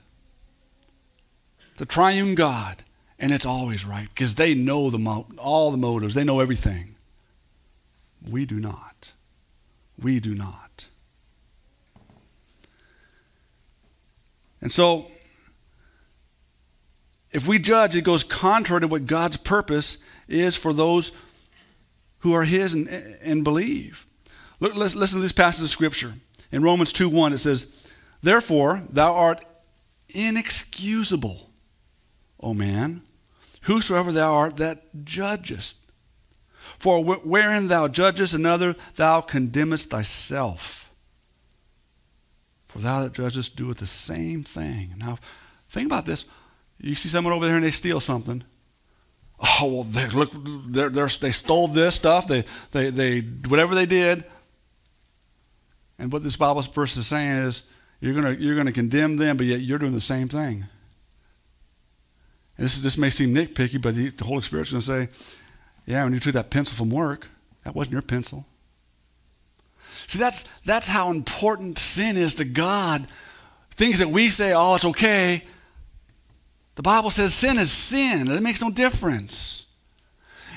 the 1.76 1.86
triune 1.86 2.34
God. 2.34 2.82
And 3.16 3.32
it's 3.32 3.46
always 3.46 3.84
right 3.84 4.08
because 4.08 4.34
they 4.34 4.54
know 4.54 4.90
the 4.90 5.24
all 5.38 5.70
the 5.70 5.76
motives, 5.76 6.14
they 6.14 6.24
know 6.24 6.40
everything. 6.40 6.96
We 8.28 8.44
do 8.44 8.58
not. 8.58 9.12
We 10.02 10.20
do 10.20 10.34
not. 10.34 10.86
And 14.60 14.72
so, 14.72 15.06
if 17.32 17.48
we 17.48 17.58
judge, 17.58 17.96
it 17.96 18.02
goes 18.02 18.24
contrary 18.24 18.82
to 18.82 18.88
what 18.88 19.06
God's 19.06 19.36
purpose 19.36 19.98
is 20.28 20.56
for 20.56 20.72
those 20.72 21.12
who 22.18 22.34
are 22.34 22.44
His 22.44 22.74
and, 22.74 22.88
and 23.24 23.44
believe. 23.44 24.06
Look, 24.58 24.74
listen 24.74 25.00
to 25.00 25.22
this 25.22 25.32
passage 25.32 25.64
of 25.64 25.70
Scripture. 25.70 26.14
In 26.52 26.62
Romans 26.62 26.92
2 26.92 27.08
1, 27.08 27.32
it 27.32 27.38
says, 27.38 27.88
Therefore, 28.22 28.82
thou 28.90 29.14
art 29.14 29.44
inexcusable 30.14 31.50
O 32.42 32.54
man, 32.54 33.02
whosoever 33.62 34.12
thou 34.12 34.34
art 34.34 34.56
that 34.56 35.04
judgest. 35.04 35.76
For 36.78 37.02
wherein 37.02 37.68
thou 37.68 37.88
judgest 37.88 38.34
another, 38.34 38.76
thou 38.96 39.20
condemnest 39.20 39.90
thyself. 39.90 40.92
For 42.66 42.78
thou 42.78 43.02
that 43.02 43.14
judgest 43.14 43.56
doeth 43.56 43.78
the 43.78 43.86
same 43.86 44.44
thing. 44.44 44.94
Now, 44.98 45.18
think 45.70 45.86
about 45.86 46.06
this. 46.06 46.24
You 46.78 46.94
see 46.94 47.08
someone 47.08 47.32
over 47.32 47.46
there 47.46 47.56
and 47.56 47.64
they 47.64 47.70
steal 47.70 48.00
something. 48.00 48.44
Oh, 49.40 49.72
well, 49.72 49.82
they, 49.82 50.06
look, 50.08 50.30
they're, 50.68 50.88
they're, 50.90 51.08
they 51.08 51.32
stole 51.32 51.66
this 51.68 51.94
stuff. 51.94 52.28
They, 52.28 52.44
they, 52.72 52.90
they, 52.90 53.20
whatever 53.20 53.74
they 53.74 53.86
did. 53.86 54.24
And 55.98 56.12
what 56.12 56.22
this 56.22 56.36
Bible 56.36 56.62
verse 56.62 56.96
is 56.96 57.06
saying 57.06 57.46
is, 57.46 57.62
you're 58.00 58.18
going 58.18 58.40
you're 58.40 58.56
gonna 58.56 58.72
condemn 58.72 59.16
them, 59.16 59.36
but 59.36 59.46
yet 59.46 59.60
you're 59.60 59.78
doing 59.78 59.92
the 59.92 60.00
same 60.00 60.28
thing. 60.28 60.64
And 62.56 62.64
this, 62.64 62.80
this 62.80 62.96
may 62.96 63.10
seem 63.10 63.34
nitpicky, 63.34 63.80
but 63.80 63.94
the, 63.94 64.08
the 64.10 64.24
Holy 64.24 64.42
Spirit's 64.42 64.70
to 64.70 64.80
say, 64.80 65.08
yeah, 65.86 66.04
when 66.04 66.12
you 66.12 66.20
took 66.20 66.34
that 66.34 66.50
pencil 66.50 66.76
from 66.76 66.90
work, 66.90 67.28
that 67.64 67.74
wasn't 67.74 67.92
your 67.92 68.02
pencil. 68.02 68.46
See, 70.06 70.18
that's, 70.18 70.42
that's 70.64 70.88
how 70.88 71.10
important 71.10 71.78
sin 71.78 72.16
is 72.16 72.34
to 72.36 72.44
God. 72.44 73.06
Things 73.70 74.00
that 74.00 74.08
we 74.08 74.30
say, 74.30 74.52
oh, 74.54 74.74
it's 74.74 74.84
okay. 74.84 75.44
The 76.74 76.82
Bible 76.82 77.10
says 77.10 77.34
sin 77.34 77.58
is 77.58 77.70
sin. 77.70 78.30
It 78.30 78.42
makes 78.42 78.60
no 78.60 78.70
difference. 78.70 79.66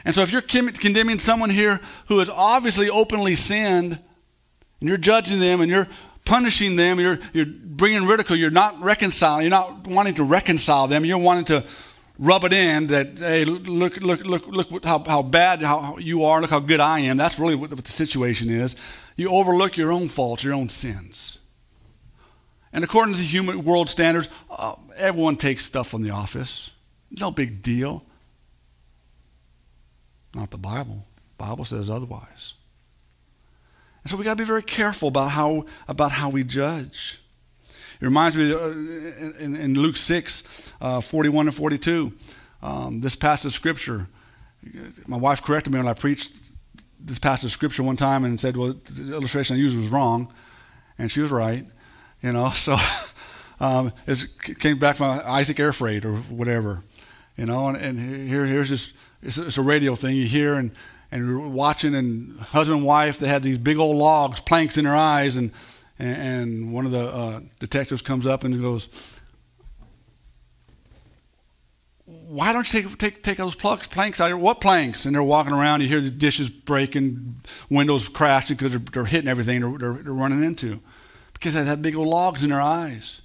And 0.06 0.14
so 0.14 0.22
if 0.22 0.32
you're 0.32 0.42
condemning 0.42 1.20
someone 1.20 1.50
here 1.50 1.80
who 2.08 2.20
has 2.20 2.30
obviously 2.30 2.90
openly 2.90 3.36
sinned, 3.36 4.00
and 4.80 4.90
you're 4.90 4.98
judging 4.98 5.40
them 5.40 5.62
and 5.62 5.70
you're 5.70 5.88
punishing 6.26 6.76
them, 6.76 7.00
you're, 7.00 7.20
you're 7.32 7.46
bringing 7.46 8.06
ridicule, 8.06 8.38
you're 8.38 8.52
not 8.52 8.82
reconciling, 8.82 9.44
you're 9.44 9.50
not 9.50 9.88
wanting 9.88 10.16
to 10.16 10.24
reconcile 10.24 10.88
them, 10.88 11.06
you're 11.06 11.18
wanting 11.18 11.46
to 11.46 11.64
rub 12.24 12.46
it 12.46 12.54
in 12.54 12.88
that, 12.88 13.20
hey, 13.20 13.44
look, 13.44 13.98
look, 13.98 14.26
look, 14.26 14.48
look 14.48 14.86
how, 14.86 15.04
how 15.04 15.22
bad 15.22 15.62
how 15.62 15.98
you 15.98 16.24
are, 16.24 16.42
look 16.42 16.50
how 16.50 16.60
good 16.60 16.80
I 16.80 17.02
am. 17.02 17.18
That's 17.18 17.38
really 17.38 17.56
what 17.56 17.70
the, 17.70 17.76
what 17.76 17.86
the 17.86 17.92
situation 17.92 18.50
is. 18.50 18.76
You 19.18 19.30
overlook 19.30 19.76
your 19.76 19.92
own 19.92 20.08
faults, 20.08 20.44
your 20.44 20.54
own 20.54 20.70
sins. 20.70 21.40
And 22.72 22.84
according 22.84 23.14
to 23.16 23.20
the 23.20 23.28
human 23.28 23.64
world 23.64 23.90
standards, 23.90 24.30
uh, 24.50 24.76
everyone 24.98 25.36
takes 25.36 25.66
stuff 25.66 25.90
from 25.90 26.02
the 26.02 26.12
office. 26.12 26.72
No 27.12 27.30
big 27.30 27.62
deal. 27.62 28.04
Not 30.34 30.50
the 30.50 30.58
Bible. 30.58 31.06
The 31.38 31.46
Bible 31.46 31.66
says 31.66 31.90
otherwise. 31.90 32.56
And 34.04 34.10
so 34.10 34.18
we 34.18 34.24
got 34.24 34.38
to 34.38 34.42
be 34.42 34.48
very 34.48 34.64
careful 34.64 35.10
about 35.10 35.32
how, 35.32 35.66
about 35.88 36.12
how 36.12 36.30
we 36.30 36.44
judge. 36.44 37.20
It 38.02 38.06
reminds 38.06 38.38
me 38.38 38.54
uh, 38.54 38.70
in, 39.40 39.56
in, 39.56 39.74
Luke 39.76 39.98
6, 39.98 40.74
uh, 40.82 41.02
41 41.02 41.48
and 41.48 41.56
42, 41.56 42.14
um, 42.62 43.02
this 43.02 43.16
passage 43.16 43.48
of 43.48 43.54
scripture. 43.54 44.08
My 45.08 45.18
wife 45.18 45.42
corrected 45.42 45.74
me 45.74 45.80
when 45.80 45.88
I 45.88 45.94
preached 45.94 46.44
this 47.00 47.20
passage 47.20 47.46
of 47.46 47.52
scripture 47.52 47.84
one 47.84 47.98
time 47.98 48.24
and 48.24 48.40
said, 48.40 48.56
well, 48.56 48.74
the 48.74 49.14
illustration 49.14 49.56
I 49.56 49.60
used 49.60 49.76
was 49.76 49.90
wrong. 49.90 50.32
And 50.98 51.12
she 51.12 51.22
was 51.22 51.32
right, 51.32 51.66
you 52.22 52.32
know. 52.32 52.52
So 52.56 52.78
um, 53.60 53.92
it 54.08 54.26
came 54.60 54.80
back 54.80 54.96
from 54.96 55.22
Isaac 55.26 55.60
Air 55.60 55.74
Freight 55.74 56.06
or 56.06 56.16
whatever, 56.16 56.84
you 57.38 57.46
know. 57.46 57.68
And, 57.68 57.78
and 57.78 58.30
here, 58.30 58.46
here's 58.46 58.70
this, 58.70 58.94
it's, 59.22 59.38
it's 59.38 59.58
a 59.58 59.62
radio 59.62 59.96
thing 59.96 60.16
you 60.16 60.26
hear, 60.26 60.56
and, 60.56 60.72
and 61.12 61.26
you're 61.26 61.48
watching, 61.48 61.96
and 61.96 62.40
husband 62.40 62.80
and 62.80 62.86
wife, 62.86 63.20
they 63.20 63.28
had 63.28 63.44
these 63.44 63.58
big 63.58 63.78
old 63.78 63.96
logs, 63.96 64.40
planks 64.40 64.78
in 64.78 64.86
their 64.86 64.96
eyes, 64.96 65.38
and 65.38 65.52
and, 66.00 66.18
and 66.18 66.74
one 66.74 66.86
of 66.86 66.92
the 66.92 67.08
uh, 67.08 67.40
detectives 67.60 68.02
comes 68.02 68.28
up 68.28 68.44
and 68.44 68.60
goes, 68.60 69.20
why 72.06 72.52
don't 72.52 72.72
you 72.74 72.82
take, 72.82 72.98
take, 72.98 73.24
take 73.24 73.38
those 73.38 73.56
plugs, 73.56 73.88
planks 73.88 74.20
out 74.20 74.28
here? 74.28 74.38
What 74.38 74.60
planks? 74.60 75.06
And 75.06 75.16
they're 75.16 75.24
walking 75.24 75.54
around. 75.54 75.82
You 75.82 75.88
hear 75.88 76.02
the 76.02 76.12
dishes 76.12 76.50
breaking, 76.50 77.36
windows 77.70 78.10
crashing 78.10 78.58
because 78.58 78.72
they're, 78.72 78.80
they're, 78.92 79.06
hitting 79.06 79.30
everything 79.30 79.62
they're, 79.62 79.78
they're, 79.78 80.04
they're, 80.04 80.14
running 80.14 80.44
into. 80.44 80.80
Because 81.34 81.54
they 81.54 81.64
have 81.64 81.82
big 81.82 81.96
old 81.96 82.08
logs 82.08 82.44
in 82.44 82.50
their 82.50 82.62
eyes. 82.62 83.22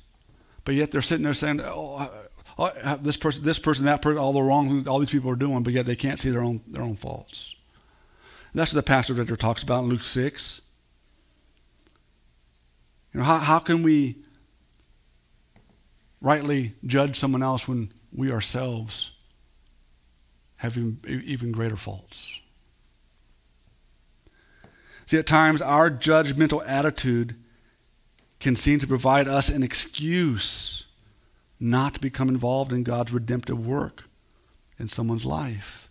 But 0.65 0.75
yet 0.75 0.91
they're 0.91 1.03
sitting 1.03 1.25
there 1.25 1.33
saying, 1.33 1.61
oh, 1.65 2.11
oh, 2.59 2.97
this 3.01 3.17
person, 3.17 3.45
this 3.45 3.59
person, 3.59 3.87
that 3.87 4.03
person, 4.03 4.19
all 4.19 4.33
the 4.33 4.43
wrong 4.43 4.87
all 4.87 4.99
these 4.99 5.11
people 5.11 5.31
are 5.31 5.37
doing, 5.37 5.63
but 5.63 5.73
yet 5.73 5.87
they 5.87 5.97
can't 5.97 6.19
see 6.19 6.31
their 6.31 6.43
own, 6.43 6.61
their 6.67 6.83
own 6.83 6.97
faults. 6.97 7.57
And 8.53 8.61
that's 8.61 8.75
what 8.75 8.85
the 8.85 8.89
pastor 8.89 9.25
talks 9.37 9.63
about 9.63 9.85
in 9.85 9.91
Luke 9.91 10.05
6. 10.05 10.63
You 13.19 13.25
know, 13.25 13.31
how, 13.31 13.39
how 13.39 13.59
can 13.59 13.83
we 13.83 14.15
rightly 16.21 16.75
judge 16.87 17.17
someone 17.17 17.43
else 17.43 17.67
when 17.67 17.91
we 18.13 18.31
ourselves 18.31 19.11
have 20.59 20.79
even, 20.79 21.01
even 21.25 21.51
greater 21.51 21.75
faults? 21.75 22.41
See, 25.07 25.19
at 25.19 25.27
times 25.27 25.61
our 25.61 25.91
judgmental 25.91 26.63
attitude 26.65 27.35
can 28.39 28.55
seem 28.55 28.79
to 28.79 28.87
provide 28.87 29.27
us 29.27 29.49
an 29.49 29.65
excuse 29.65 30.87
not 31.59 31.95
to 31.95 32.01
become 32.01 32.29
involved 32.29 32.73
in 32.73 32.85
God's 32.85 33.13
redemptive 33.13 33.67
work 33.67 34.05
in 34.79 34.87
someone's 34.87 35.27
life. 35.27 35.91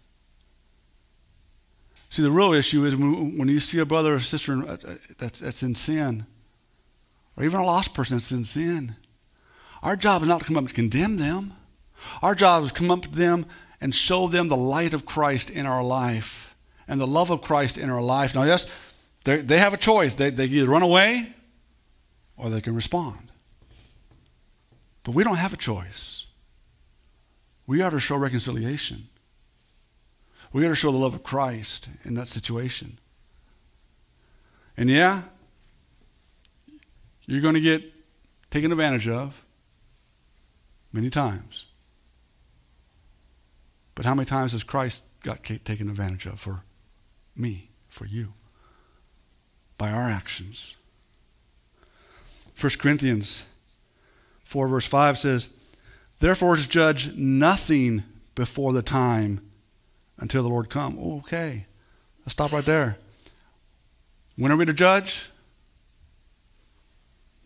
See, 2.09 2.23
the 2.23 2.31
real 2.31 2.53
issue 2.53 2.85
is 2.85 2.95
when 2.95 3.49
you 3.49 3.59
see 3.59 3.79
a 3.79 3.85
brother 3.85 4.13
or 4.13 4.19
sister 4.19 4.65
uh, 4.65 4.77
uh, 4.87 4.95
that's, 5.17 5.41
that's 5.41 5.61
in 5.61 5.75
sin, 5.75 6.25
or 7.37 7.43
even 7.43 7.59
a 7.59 7.65
lost 7.65 7.93
person 7.93 8.17
that's 8.17 8.31
in 8.31 8.45
sin. 8.45 8.95
Our 9.83 9.95
job 9.95 10.23
is 10.23 10.27
not 10.27 10.39
to 10.39 10.45
come 10.45 10.57
up 10.57 10.65
and 10.65 10.73
condemn 10.73 11.17
them. 11.17 11.53
Our 12.21 12.35
job 12.35 12.63
is 12.63 12.71
to 12.71 12.79
come 12.79 12.91
up 12.91 13.03
to 13.03 13.09
them 13.09 13.45
and 13.79 13.93
show 13.93 14.27
them 14.27 14.47
the 14.47 14.57
light 14.57 14.93
of 14.93 15.05
Christ 15.05 15.49
in 15.49 15.65
our 15.65 15.83
life 15.83 16.55
and 16.87 16.99
the 16.99 17.07
love 17.07 17.29
of 17.29 17.41
Christ 17.41 17.77
in 17.77 17.89
our 17.89 18.01
life. 18.01 18.33
Now, 18.33 18.43
yes, 18.43 18.65
they 19.23 19.59
have 19.59 19.73
a 19.73 19.77
choice. 19.77 20.15
They, 20.15 20.31
they 20.31 20.45
either 20.45 20.69
run 20.69 20.81
away 20.81 21.27
or 22.37 22.49
they 22.49 22.61
can 22.61 22.75
respond. 22.75 23.29
But 25.03 25.13
we 25.15 25.23
don't 25.23 25.37
have 25.37 25.53
a 25.53 25.57
choice. 25.57 26.25
We 27.65 27.81
are 27.81 27.91
to 27.91 27.99
show 27.99 28.17
reconciliation. 28.17 29.09
We 30.53 30.65
are 30.65 30.69
to 30.69 30.75
show 30.75 30.91
the 30.91 30.97
love 30.97 31.13
of 31.13 31.23
Christ 31.23 31.89
in 32.03 32.15
that 32.15 32.29
situation. 32.29 32.97
And 34.77 34.89
yeah, 34.89 35.23
you're 37.27 37.41
going 37.41 37.53
to 37.53 37.61
get 37.61 37.83
taken 38.49 38.71
advantage 38.71 39.07
of 39.07 39.45
many 40.91 41.09
times. 41.09 41.67
But 43.93 44.05
how 44.05 44.15
many 44.15 44.25
times 44.25 44.53
has 44.53 44.63
Christ 44.63 45.03
got 45.23 45.43
taken 45.43 45.89
advantage 45.89 46.25
of 46.25 46.39
for 46.39 46.63
me, 47.35 47.69
for 47.89 48.05
you? 48.05 48.33
By 49.77 49.91
our 49.91 50.09
actions. 50.09 50.75
1 52.59 52.71
Corinthians 52.79 53.45
4, 54.43 54.67
verse 54.67 54.87
5 54.87 55.17
says, 55.17 55.49
Therefore 56.19 56.55
judge 56.55 57.15
nothing 57.15 58.03
before 58.33 58.73
the 58.73 58.81
time 58.81 59.41
until 60.17 60.41
the 60.41 60.49
Lord 60.49 60.69
come. 60.69 60.97
Okay, 61.19 61.65
let's 62.21 62.31
stop 62.31 62.51
right 62.51 62.65
there. 62.65 62.97
When 64.35 64.51
are 64.51 64.57
we 64.57 64.65
to 64.65 64.73
judge? 64.73 65.29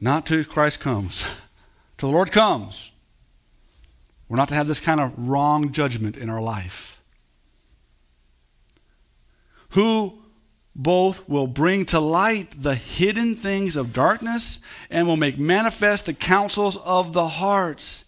Not 0.02 0.26
till 0.26 0.44
Christ 0.44 0.80
comes, 0.80 1.24
till 1.98 2.10
the 2.10 2.16
Lord 2.16 2.32
comes. 2.32 2.92
We're 4.28 4.38
not 4.38 4.48
to 4.48 4.56
have 4.56 4.68
this 4.68 4.80
kind 4.80 5.00
of 5.00 5.14
wrong 5.30 5.72
judgment 5.72 6.18
in 6.18 6.30
our 6.30 6.42
life. 6.42 7.02
Who 9.72 10.22
both 10.76 11.28
will 11.28 11.48
bring 11.48 11.86
to 11.86 12.00
light 12.00 12.48
the 12.58 12.76
hidden 12.76 13.36
things 13.36 13.76
of 13.76 13.94
darkness 13.94 14.60
and 14.90 15.06
will 15.06 15.18
make 15.18 15.38
manifest 15.38 16.06
the 16.06 16.14
counsels 16.14 16.78
of 16.78 17.14
the 17.14 17.28
hearts. 17.28 18.06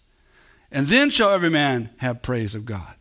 And 0.72 0.86
then 0.86 1.10
shall 1.10 1.30
every 1.30 1.50
man 1.50 1.90
have 1.98 2.22
praise 2.22 2.54
of 2.54 2.64
God. 2.64 2.94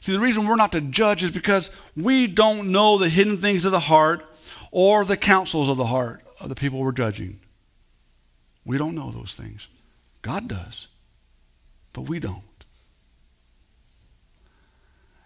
See, 0.00 0.12
the 0.12 0.20
reason 0.20 0.46
we're 0.46 0.56
not 0.56 0.72
to 0.72 0.80
judge 0.80 1.22
is 1.22 1.30
because 1.30 1.70
we 1.96 2.26
don't 2.26 2.72
know 2.72 2.98
the 2.98 3.08
hidden 3.08 3.38
things 3.38 3.64
of 3.64 3.72
the 3.72 3.80
heart 3.80 4.26
or 4.70 5.04
the 5.04 5.16
counsels 5.16 5.68
of 5.68 5.76
the 5.76 5.86
heart 5.86 6.22
of 6.40 6.48
the 6.48 6.54
people 6.54 6.80
we're 6.80 6.92
judging. 6.92 7.38
We 8.64 8.78
don't 8.78 8.94
know 8.94 9.10
those 9.10 9.34
things. 9.34 9.68
God 10.22 10.48
does, 10.48 10.88
but 11.92 12.02
we 12.02 12.18
don't. 12.18 12.42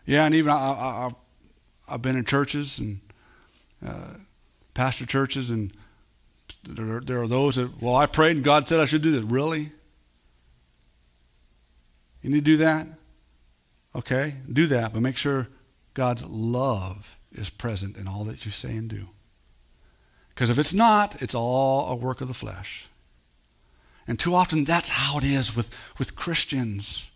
Yeah, 0.07 0.25
and 0.25 0.35
even 0.35 0.51
I, 0.51 1.11
have 1.89 2.03
been 2.03 2.17
in 2.17 2.25
churches 2.25 2.79
and 2.79 3.01
uh, 3.87 4.15
pastor 4.75 5.07
churches, 5.07 5.51
and 5.51 5.73
there, 6.65 7.01
there 7.01 7.21
are 7.21 7.29
those 7.29 7.57
that, 7.57 7.81
well, 7.81 7.95
I 7.95 8.07
prayed 8.07 8.37
and 8.37 8.45
God 8.45 8.69
said 8.69 8.81
I 8.81 8.87
should 8.87 9.03
do 9.03 9.13
this. 9.13 9.23
Really? 9.23 9.71
You 12.23 12.31
need 12.31 12.45
to 12.45 12.53
do 12.53 12.57
that? 12.59 12.87
Okay, 13.95 14.35
do 14.53 14.67
that, 14.67 14.93
but 14.93 15.03
make 15.03 15.17
sure 15.17 15.49
God's 15.95 16.25
love 16.25 17.19
is 17.33 17.51
present 17.51 17.97
in 17.97 18.09
all 18.09 18.25
that 18.25 18.45
you 18.45 18.51
say 18.51 18.77
and 18.77 18.89
do. 18.89 19.09
Because 20.31 20.51
if 20.51 20.59
it's 20.59 20.75
not, 20.75 21.21
it's 21.21 21.35
all 21.35 21.91
a 21.91 21.95
work 21.95 22.21
of 22.21 22.29
the 22.29 22.35
flesh. 22.35 22.89
And 24.09 24.19
too 24.19 24.35
often 24.35 24.65
that's 24.65 24.89
how 24.89 25.19
it 25.19 25.25
is 25.25 25.55
with, 25.55 25.71
with 25.99 26.17
Christians. 26.17 27.11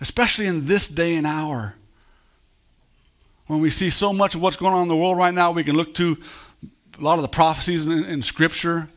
especially 0.00 0.46
in 0.46 0.66
this 0.66 0.88
day 0.88 1.16
and 1.16 1.26
hour. 1.26 1.74
When 3.46 3.60
we 3.60 3.70
see 3.70 3.90
so 3.90 4.12
much 4.12 4.34
of 4.34 4.42
what's 4.42 4.56
going 4.56 4.74
on 4.74 4.82
in 4.82 4.88
the 4.88 4.96
world 4.96 5.16
right 5.16 5.32
now, 5.32 5.52
we 5.52 5.64
can 5.64 5.76
look 5.76 5.94
to 5.94 6.18
a 6.98 7.02
lot 7.02 7.14
of 7.14 7.22
the 7.22 7.28
prophecies 7.28 7.84
in, 7.84 8.04
in 8.04 8.22
Scripture. 8.22 8.88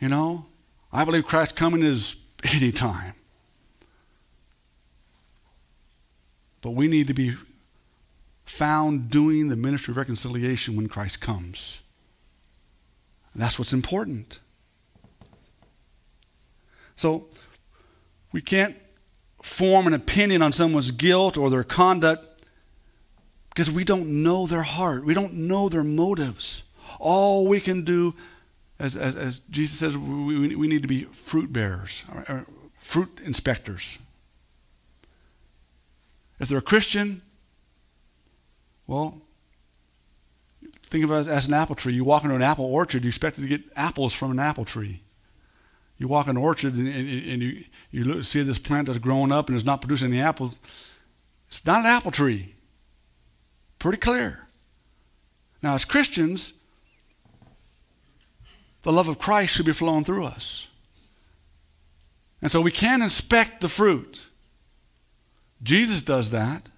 You 0.00 0.08
know, 0.08 0.46
I 0.92 1.04
believe 1.04 1.26
Christ's 1.26 1.54
coming 1.54 1.82
is 1.82 2.16
any 2.54 2.72
time. 2.72 3.14
But 6.62 6.70
we 6.70 6.88
need 6.88 7.06
to 7.08 7.14
be 7.14 7.34
found 8.44 9.10
doing 9.10 9.48
the 9.48 9.56
ministry 9.56 9.92
of 9.92 9.96
reconciliation 9.96 10.76
when 10.76 10.88
Christ 10.88 11.20
comes. 11.20 11.80
And 13.34 13.42
that's 13.42 13.58
what's 13.58 13.72
important. 13.72 14.40
So, 16.96 17.28
we 18.32 18.40
can't 18.40 18.76
form 19.42 19.86
an 19.86 19.94
opinion 19.94 20.42
on 20.42 20.52
someone's 20.52 20.90
guilt 20.90 21.38
or 21.38 21.50
their 21.50 21.62
conduct 21.62 22.44
because 23.50 23.70
we 23.70 23.84
don't 23.84 24.22
know 24.22 24.46
their 24.46 24.62
heart. 24.62 25.04
We 25.04 25.14
don't 25.14 25.32
know 25.32 25.68
their 25.68 25.84
motives. 25.84 26.64
All 26.98 27.46
we 27.46 27.60
can 27.60 27.84
do, 27.84 28.14
as, 28.78 28.96
as, 28.96 29.14
as 29.14 29.38
Jesus 29.50 29.78
says, 29.78 29.96
we, 29.96 30.54
we 30.54 30.66
need 30.66 30.82
to 30.82 30.88
be 30.88 31.04
fruit 31.04 31.52
bearers, 31.52 32.04
or, 32.12 32.44
fruit 32.74 33.20
inspectors. 33.24 33.98
If 36.38 36.48
they're 36.48 36.58
a 36.58 36.62
Christian, 36.62 37.22
well, 38.86 39.22
think 40.82 41.04
of 41.04 41.10
it 41.10 41.14
as, 41.14 41.28
as, 41.28 41.48
an 41.48 41.54
apple 41.54 41.74
tree. 41.74 41.94
You 41.94 42.04
walk 42.04 42.24
into 42.24 42.36
an 42.36 42.42
apple 42.42 42.66
orchard, 42.66 43.04
you 43.04 43.08
expect 43.08 43.36
to 43.36 43.46
get 43.46 43.62
apples 43.74 44.12
from 44.12 44.30
an 44.32 44.38
apple 44.38 44.64
tree. 44.64 45.00
You 45.98 46.08
walk 46.08 46.26
in 46.26 46.36
an 46.36 46.42
orchard 46.42 46.74
and, 46.74 46.86
and, 46.86 47.08
and 47.08 47.42
you, 47.42 47.64
you 47.90 48.04
look, 48.04 48.24
see 48.24 48.42
this 48.42 48.58
plant 48.58 48.86
that's 48.86 48.98
growing 48.98 49.32
up 49.32 49.48
and 49.48 49.56
is 49.56 49.64
not 49.64 49.80
producing 49.80 50.12
any 50.12 50.20
apples. 50.20 50.60
It's 51.48 51.64
not 51.64 51.80
an 51.80 51.86
apple 51.86 52.10
tree. 52.10 52.54
Pretty 53.78 53.98
clear. 53.98 54.46
Now, 55.62 55.74
as 55.74 55.84
Christians, 55.84 56.52
the 58.82 58.92
love 58.92 59.08
of 59.08 59.18
Christ 59.18 59.54
should 59.56 59.66
be 59.66 59.72
flowing 59.72 60.04
through 60.04 60.26
us. 60.26 60.68
And 62.42 62.52
so 62.52 62.60
we 62.60 62.70
can 62.70 63.00
inspect 63.00 63.62
the 63.62 63.68
fruit. 63.68 64.28
Jesus 65.62 66.02
does 66.02 66.30
that. 66.30 66.68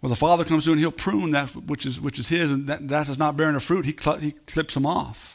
Well, 0.00 0.08
the 0.08 0.16
Father 0.16 0.44
comes 0.44 0.64
through 0.64 0.74
and 0.74 0.80
He'll 0.80 0.90
prune 0.90 1.32
that 1.32 1.50
which 1.50 1.84
is, 1.84 2.00
which 2.00 2.18
is 2.18 2.28
His, 2.28 2.50
and 2.50 2.66
that, 2.66 2.88
that 2.88 3.08
is 3.08 3.18
not 3.18 3.36
bearing 3.36 3.56
a 3.56 3.60
fruit. 3.60 3.84
He, 3.84 3.94
he 4.20 4.32
clips 4.32 4.74
them 4.74 4.86
off 4.86 5.33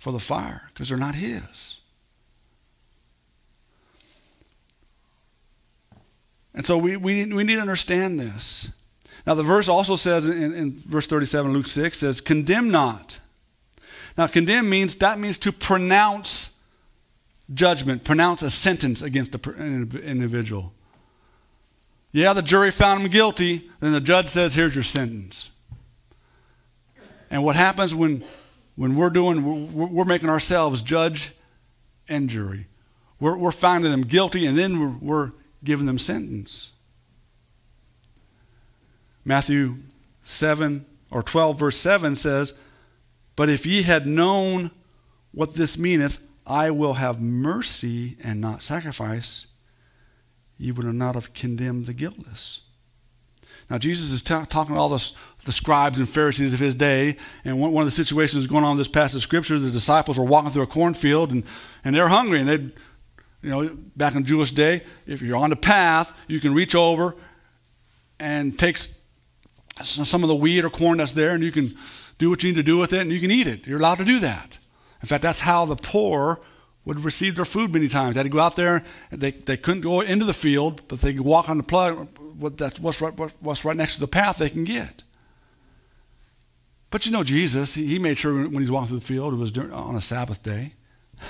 for 0.00 0.10
the 0.12 0.18
fire 0.18 0.62
because 0.72 0.88
they're 0.88 0.98
not 0.98 1.14
His. 1.14 1.78
And 6.52 6.66
so 6.66 6.76
we, 6.76 6.96
we, 6.96 7.32
we 7.32 7.44
need 7.44 7.54
to 7.54 7.60
understand 7.60 8.18
this. 8.18 8.72
Now, 9.26 9.34
the 9.34 9.42
verse 9.44 9.68
also 9.68 9.94
says 9.94 10.26
in, 10.26 10.52
in 10.54 10.72
verse 10.72 11.06
37, 11.06 11.52
Luke 11.52 11.68
6 11.68 11.98
says, 11.98 12.20
Condemn 12.20 12.70
not. 12.70 13.20
Now, 14.18 14.26
condemn 14.26 14.68
means, 14.68 14.96
that 14.96 15.18
means 15.18 15.38
to 15.38 15.52
pronounce 15.52 16.56
judgment, 17.52 18.02
pronounce 18.04 18.42
a 18.42 18.50
sentence 18.50 19.02
against 19.02 19.34
an 19.46 19.90
individual. 20.02 20.72
Yeah, 22.12 22.32
the 22.32 22.42
jury 22.42 22.70
found 22.70 23.02
him 23.02 23.10
guilty. 23.10 23.70
Then 23.80 23.92
the 23.92 24.00
judge 24.00 24.28
says, 24.28 24.54
Here's 24.54 24.74
your 24.74 24.82
sentence. 24.82 25.50
And 27.30 27.44
what 27.44 27.54
happens 27.54 27.94
when, 27.94 28.24
when 28.80 28.96
we're 28.96 29.10
doing, 29.10 29.74
we're, 29.74 29.88
we're 29.88 30.04
making 30.06 30.30
ourselves 30.30 30.80
judge 30.80 31.32
and 32.08 32.30
jury? 32.30 32.66
We're, 33.20 33.36
we're 33.36 33.50
finding 33.50 33.90
them 33.90 34.00
guilty 34.00 34.46
and 34.46 34.56
then 34.56 34.80
we're, 34.80 34.96
we're 35.02 35.32
giving 35.62 35.84
them 35.84 35.98
sentence. 35.98 36.72
Matthew 39.22 39.74
7 40.24 40.86
or 41.10 41.22
12, 41.22 41.58
verse 41.58 41.76
7 41.76 42.16
says, 42.16 42.58
But 43.36 43.50
if 43.50 43.66
ye 43.66 43.82
had 43.82 44.06
known 44.06 44.70
what 45.32 45.52
this 45.52 45.76
meaneth, 45.76 46.18
I 46.46 46.70
will 46.70 46.94
have 46.94 47.20
mercy 47.20 48.16
and 48.24 48.40
not 48.40 48.62
sacrifice, 48.62 49.46
ye 50.56 50.72
would 50.72 50.86
not 50.86 51.16
have 51.16 51.34
condemned 51.34 51.84
the 51.84 51.92
guiltless. 51.92 52.62
Now, 53.70 53.78
Jesus 53.78 54.10
is 54.10 54.20
ta- 54.20 54.44
talking 54.44 54.74
to 54.74 54.80
all 54.80 54.88
the, 54.88 55.12
the 55.44 55.52
scribes 55.52 55.98
and 55.98 56.08
Pharisees 56.08 56.52
of 56.52 56.60
his 56.60 56.74
day, 56.74 57.16
and 57.44 57.60
one, 57.60 57.72
one 57.72 57.82
of 57.82 57.86
the 57.86 58.04
situations 58.04 58.46
going 58.48 58.64
on 58.64 58.72
in 58.72 58.78
this 58.78 58.88
passage 58.88 59.16
of 59.16 59.22
Scripture, 59.22 59.58
the 59.58 59.70
disciples 59.70 60.18
were 60.18 60.24
walking 60.24 60.50
through 60.50 60.64
a 60.64 60.66
cornfield, 60.66 61.30
and, 61.30 61.44
and 61.84 61.94
they're 61.94 62.08
hungry, 62.08 62.40
and 62.40 62.48
they 62.48 62.58
you 63.42 63.50
know, 63.50 63.70
back 63.96 64.14
in 64.14 64.24
Jewish 64.24 64.50
day, 64.50 64.82
if 65.06 65.22
you're 65.22 65.36
on 65.36 65.50
the 65.50 65.56
path, 65.56 66.12
you 66.28 66.40
can 66.40 66.52
reach 66.52 66.74
over 66.74 67.16
and 68.18 68.58
take 68.58 68.76
some 69.82 70.22
of 70.22 70.28
the 70.28 70.34
wheat 70.34 70.64
or 70.64 70.70
corn 70.70 70.98
that's 70.98 71.14
there, 71.14 71.34
and 71.34 71.42
you 71.42 71.52
can 71.52 71.70
do 72.18 72.28
what 72.28 72.42
you 72.42 72.50
need 72.50 72.56
to 72.56 72.62
do 72.62 72.76
with 72.76 72.92
it, 72.92 73.00
and 73.00 73.10
you 73.10 73.20
can 73.20 73.30
eat 73.30 73.46
it. 73.46 73.66
You're 73.66 73.78
allowed 73.78 73.98
to 73.98 74.04
do 74.04 74.18
that. 74.18 74.58
In 75.00 75.06
fact, 75.06 75.22
that's 75.22 75.40
how 75.40 75.64
the 75.64 75.76
poor 75.76 76.40
would 76.84 77.00
receive 77.00 77.36
their 77.36 77.44
food 77.44 77.72
many 77.72 77.88
times. 77.88 78.14
They 78.14 78.20
had 78.20 78.24
to 78.24 78.30
go 78.30 78.40
out 78.40 78.56
there. 78.56 78.84
They, 79.10 79.30
they 79.30 79.56
couldn't 79.56 79.82
go 79.82 80.00
into 80.00 80.24
the 80.24 80.34
field, 80.34 80.82
but 80.88 81.00
they 81.00 81.14
could 81.14 81.24
walk 81.24 81.48
on 81.48 81.56
the 81.56 81.62
plug. 81.62 82.08
That's 82.40 82.80
what's 82.80 83.00
right, 83.00 83.12
what's 83.40 83.64
right 83.64 83.76
next 83.76 83.94
to 83.94 84.00
the 84.00 84.08
path 84.08 84.38
they 84.38 84.50
can 84.50 84.64
get. 84.64 85.02
But 86.90 87.06
you 87.06 87.12
know, 87.12 87.22
Jesus, 87.22 87.74
he, 87.74 87.98
made 87.98 88.18
sure 88.18 88.34
when 88.34 88.58
he's 88.58 88.70
walking 88.70 88.88
through 88.88 88.98
the 88.98 89.06
field, 89.06 89.34
it 89.34 89.36
was 89.36 89.52
during, 89.52 89.72
on 89.72 89.94
a 89.94 90.00
Sabbath 90.00 90.42
day. 90.42 90.74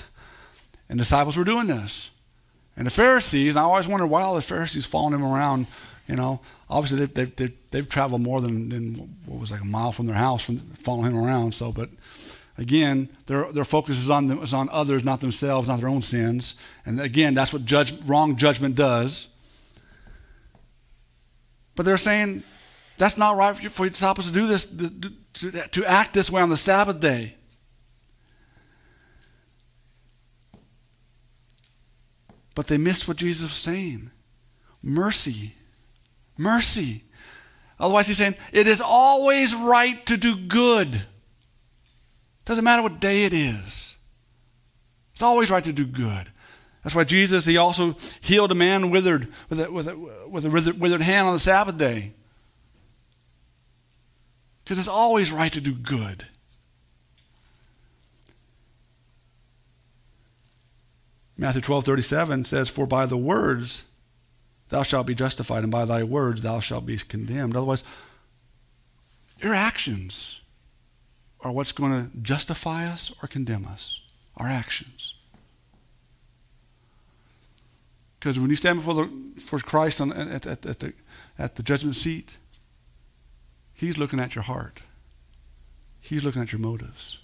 And 0.88 0.98
disciples 0.98 1.36
were 1.36 1.44
doing 1.44 1.68
this. 1.68 2.10
And 2.76 2.84
the 2.84 2.90
Pharisees, 2.90 3.54
I 3.54 3.62
always 3.62 3.86
wondered 3.86 4.08
why 4.08 4.22
all 4.22 4.34
the 4.34 4.42
Pharisees 4.42 4.86
following 4.86 5.14
him 5.14 5.24
around. 5.24 5.68
You 6.08 6.16
know, 6.16 6.40
obviously 6.68 6.98
they've, 6.98 7.14
they've, 7.14 7.36
they've, 7.36 7.56
they've 7.70 7.88
traveled 7.88 8.22
more 8.22 8.40
than, 8.40 8.70
than, 8.70 8.94
what 9.24 9.38
was 9.38 9.52
like 9.52 9.60
a 9.60 9.64
mile 9.64 9.92
from 9.92 10.06
their 10.06 10.16
house 10.16 10.44
from 10.44 10.56
following 10.56 11.12
him 11.12 11.24
around. 11.24 11.54
So, 11.54 11.70
but 11.70 11.90
Again, 12.60 13.08
their, 13.24 13.50
their 13.52 13.64
focus 13.64 13.98
is 13.98 14.10
on, 14.10 14.26
them, 14.26 14.42
is 14.42 14.52
on 14.52 14.68
others, 14.70 15.02
not 15.02 15.20
themselves, 15.20 15.66
not 15.66 15.80
their 15.80 15.88
own 15.88 16.02
sins. 16.02 16.56
And 16.84 17.00
again, 17.00 17.32
that's 17.32 17.54
what 17.54 17.64
judge, 17.64 17.98
wrong 18.04 18.36
judgment 18.36 18.74
does. 18.74 19.28
But 21.74 21.86
they're 21.86 21.96
saying 21.96 22.42
that's 22.98 23.16
not 23.16 23.36
right 23.36 23.56
for 23.56 23.62
you, 23.62 23.68
for 23.68 23.84
your 23.84 23.90
disciples 23.90 24.28
to 24.28 24.32
do 24.32 24.46
this, 24.46 24.66
to, 24.66 25.50
to 25.50 25.84
act 25.84 26.12
this 26.12 26.30
way 26.30 26.42
on 26.42 26.50
the 26.50 26.56
Sabbath 26.56 27.00
day. 27.00 27.34
But 32.54 32.66
they 32.66 32.76
missed 32.76 33.08
what 33.08 33.16
Jesus 33.16 33.48
was 33.48 33.54
saying 33.54 34.10
mercy. 34.82 35.54
Mercy. 36.36 37.04
Otherwise, 37.78 38.08
he's 38.08 38.18
saying 38.18 38.34
it 38.52 38.66
is 38.66 38.80
always 38.80 39.54
right 39.54 40.04
to 40.06 40.16
do 40.16 40.36
good. 40.36 41.04
Doesn't 42.44 42.64
matter 42.64 42.82
what 42.82 43.00
day 43.00 43.24
it 43.24 43.32
is. 43.32 43.96
It's 45.12 45.22
always 45.22 45.50
right 45.50 45.64
to 45.64 45.72
do 45.72 45.86
good. 45.86 46.28
That's 46.82 46.94
why 46.94 47.04
Jesus, 47.04 47.44
he 47.44 47.56
also 47.56 47.94
healed 48.20 48.52
a 48.52 48.54
man 48.54 48.90
withered 48.90 49.28
with 49.48 49.60
a, 49.60 49.70
with 49.70 49.88
a, 49.88 49.96
with 50.28 50.46
a 50.46 50.50
withered, 50.50 50.80
withered 50.80 51.02
hand 51.02 51.26
on 51.26 51.34
the 51.34 51.38
Sabbath 51.38 51.76
day. 51.76 52.12
Because 54.64 54.78
it's 54.78 54.88
always 54.88 55.32
right 55.32 55.52
to 55.52 55.60
do 55.60 55.74
good. 55.74 56.26
Matthew 61.36 61.62
12, 61.62 61.84
37 61.84 62.44
says, 62.44 62.68
For 62.68 62.86
by 62.86 63.06
the 63.06 63.16
words 63.16 63.88
thou 64.68 64.82
shalt 64.82 65.06
be 65.06 65.14
justified, 65.14 65.62
and 65.62 65.72
by 65.72 65.84
thy 65.84 66.02
words 66.02 66.42
thou 66.42 66.60
shalt 66.60 66.86
be 66.86 66.96
condemned. 66.96 67.56
Otherwise, 67.56 67.82
your 69.38 69.54
actions 69.54 70.42
are 71.40 71.50
what's 71.50 71.72
going 71.72 71.92
to 71.92 72.16
justify 72.18 72.86
us 72.86 73.12
or 73.22 73.26
condemn 73.26 73.64
us, 73.66 74.02
our 74.36 74.46
actions. 74.46 75.14
Because 78.20 78.38
when 78.38 78.50
you 78.50 78.56
stand 78.56 78.78
before, 78.78 78.94
the, 78.94 79.04
before 79.34 79.58
Christ 79.60 80.00
on, 80.00 80.12
at, 80.12 80.46
at, 80.46 80.66
at, 80.66 80.78
the, 80.78 80.92
at 81.38 81.56
the 81.56 81.62
judgment 81.62 81.96
seat, 81.96 82.36
He's 83.72 83.96
looking 83.96 84.20
at 84.20 84.34
your 84.34 84.44
heart. 84.44 84.82
He's 86.02 86.22
looking 86.22 86.42
at 86.42 86.52
your 86.52 86.60
motives. 86.60 87.18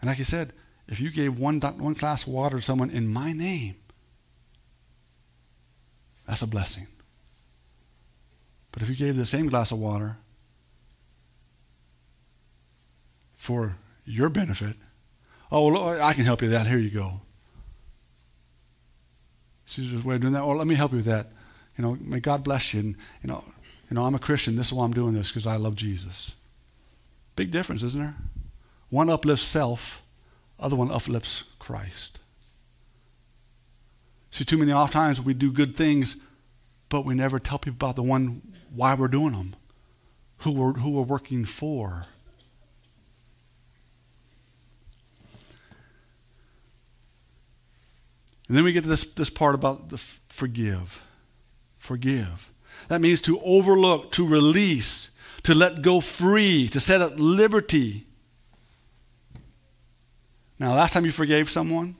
And 0.00 0.08
like 0.08 0.18
I 0.18 0.22
said, 0.22 0.54
if 0.88 0.98
you 0.98 1.10
gave 1.10 1.38
one, 1.38 1.60
one 1.60 1.92
glass 1.92 2.26
of 2.26 2.32
water 2.32 2.56
to 2.56 2.62
someone 2.62 2.88
in 2.88 3.06
my 3.06 3.34
name, 3.34 3.76
that's 6.26 6.40
a 6.40 6.46
blessing. 6.46 6.86
But 8.72 8.82
if 8.82 8.88
you 8.88 8.96
gave 8.96 9.16
the 9.16 9.26
same 9.26 9.48
glass 9.48 9.72
of 9.72 9.78
water 9.78 10.16
for 13.34 13.76
your 14.06 14.30
benefit. 14.30 14.76
Oh, 15.52 15.70
well, 15.70 16.02
I 16.02 16.14
can 16.14 16.24
help 16.24 16.40
you 16.40 16.48
with 16.48 16.56
that. 16.56 16.66
Here 16.66 16.78
you 16.78 16.88
go. 16.88 17.20
Caesar's 19.66 20.04
way 20.04 20.16
of 20.16 20.20
doing 20.20 20.32
that. 20.34 20.46
Well, 20.46 20.56
let 20.56 20.66
me 20.66 20.74
help 20.74 20.92
you 20.92 20.96
with 20.96 21.06
that. 21.06 21.28
You 21.76 21.82
know, 21.82 21.96
may 22.00 22.20
God 22.20 22.44
bless 22.44 22.74
you. 22.74 22.80
And, 22.80 22.96
you 23.22 23.28
know, 23.28 23.44
you 23.90 23.94
know, 23.94 24.04
I'm 24.04 24.14
a 24.14 24.18
Christian. 24.18 24.56
This 24.56 24.68
is 24.68 24.72
why 24.72 24.84
I'm 24.84 24.92
doing 24.92 25.14
this 25.14 25.28
because 25.28 25.46
I 25.46 25.56
love 25.56 25.76
Jesus. 25.76 26.34
Big 27.36 27.50
difference, 27.50 27.82
isn't 27.82 28.00
there? 28.00 28.14
One 28.90 29.10
uplifts 29.10 29.44
self, 29.44 30.02
other 30.58 30.76
one 30.76 30.90
uplifts 30.90 31.44
Christ. 31.58 32.20
See, 34.30 34.44
too 34.44 34.56
many 34.56 34.72
oft 34.72 34.92
times 34.92 35.20
we 35.20 35.34
do 35.34 35.52
good 35.52 35.76
things, 35.76 36.16
but 36.88 37.04
we 37.04 37.14
never 37.14 37.38
tell 37.38 37.58
people 37.58 37.76
about 37.76 37.96
the 37.96 38.02
one 38.02 38.42
why 38.74 38.94
we're 38.94 39.08
doing 39.08 39.32
them, 39.32 39.54
who 40.38 40.52
we're, 40.52 40.72
who 40.74 40.90
we're 40.90 41.02
working 41.02 41.44
for. 41.44 42.06
And 48.48 48.56
then 48.56 48.64
we 48.64 48.72
get 48.72 48.82
to 48.82 48.88
this, 48.88 49.04
this 49.04 49.30
part 49.30 49.54
about 49.54 49.88
the 49.88 49.96
f- 49.96 50.20
forgive. 50.28 51.02
Forgive. 51.78 52.52
That 52.88 53.00
means 53.00 53.20
to 53.22 53.40
overlook, 53.40 54.12
to 54.12 54.26
release, 54.26 55.10
to 55.44 55.54
let 55.54 55.82
go 55.82 56.00
free, 56.00 56.68
to 56.68 56.80
set 56.80 57.00
up 57.00 57.14
liberty. 57.16 58.06
Now, 60.58 60.74
last 60.74 60.92
time 60.92 61.04
you 61.04 61.12
forgave 61.12 61.48
someone, 61.48 61.96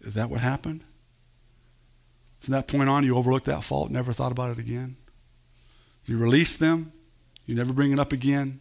is 0.00 0.14
that 0.14 0.30
what 0.30 0.40
happened? 0.40 0.82
From 2.40 2.52
that 2.52 2.66
point 2.66 2.88
on, 2.88 3.04
you 3.04 3.16
overlooked 3.16 3.46
that 3.46 3.64
fault, 3.64 3.90
never 3.90 4.12
thought 4.12 4.32
about 4.32 4.50
it 4.50 4.58
again. 4.58 4.96
You 6.06 6.18
release 6.18 6.56
them, 6.56 6.92
you 7.44 7.54
never 7.54 7.72
bring 7.72 7.92
it 7.92 7.98
up 7.98 8.12
again. 8.12 8.60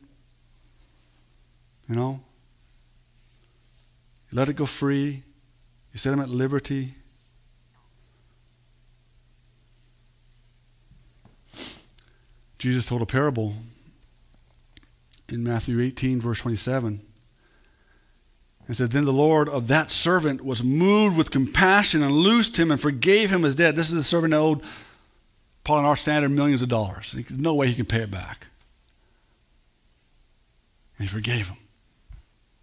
You 1.87 1.95
know? 1.95 2.19
You 4.29 4.37
let 4.37 4.49
it 4.49 4.57
go 4.57 4.65
free, 4.65 5.23
you 5.97 5.99
set 5.99 6.13
him 6.13 6.19
at 6.19 6.29
liberty. 6.29 6.93
Jesus 12.59 12.85
told 12.85 13.01
a 13.01 13.07
parable 13.07 13.55
in 15.27 15.43
Matthew 15.43 15.81
18, 15.81 16.21
verse 16.21 16.41
27. 16.41 17.01
And 18.67 18.77
said, 18.77 18.91
Then 18.91 19.05
the 19.05 19.11
Lord 19.11 19.49
of 19.49 19.69
that 19.69 19.89
servant 19.89 20.45
was 20.45 20.63
moved 20.63 21.17
with 21.17 21.31
compassion 21.31 22.03
and 22.03 22.11
loosed 22.11 22.59
him 22.59 22.69
and 22.69 22.79
forgave 22.79 23.31
him 23.31 23.41
his 23.41 23.55
debt. 23.55 23.75
This 23.75 23.89
is 23.89 23.95
the 23.95 24.03
servant 24.03 24.33
that 24.33 24.37
owed, 24.37 24.61
upon 25.65 25.83
our 25.83 25.95
standard, 25.95 26.29
millions 26.29 26.61
of 26.61 26.69
dollars. 26.69 27.15
No 27.31 27.55
way 27.55 27.69
he 27.69 27.73
can 27.73 27.87
pay 27.87 28.03
it 28.03 28.11
back. 28.11 28.45
And 30.99 31.09
he 31.09 31.11
forgave 31.11 31.47
him. 31.47 31.57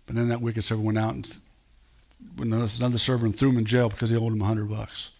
But 0.07 0.15
then 0.15 0.29
that 0.29 0.41
wicked 0.41 0.63
servant 0.63 0.87
went 0.87 0.99
out 0.99 1.15
and 1.15 1.39
another 2.41 2.99
servant 2.99 3.27
and 3.27 3.35
threw 3.35 3.51
him 3.51 3.59
in 3.59 3.65
jail 3.65 3.89
because 3.89 4.11
he 4.11 4.17
owed 4.17 4.33
him 4.33 4.43
a 4.43 4.45
hundred 4.45 4.69
bucks. 4.69 5.13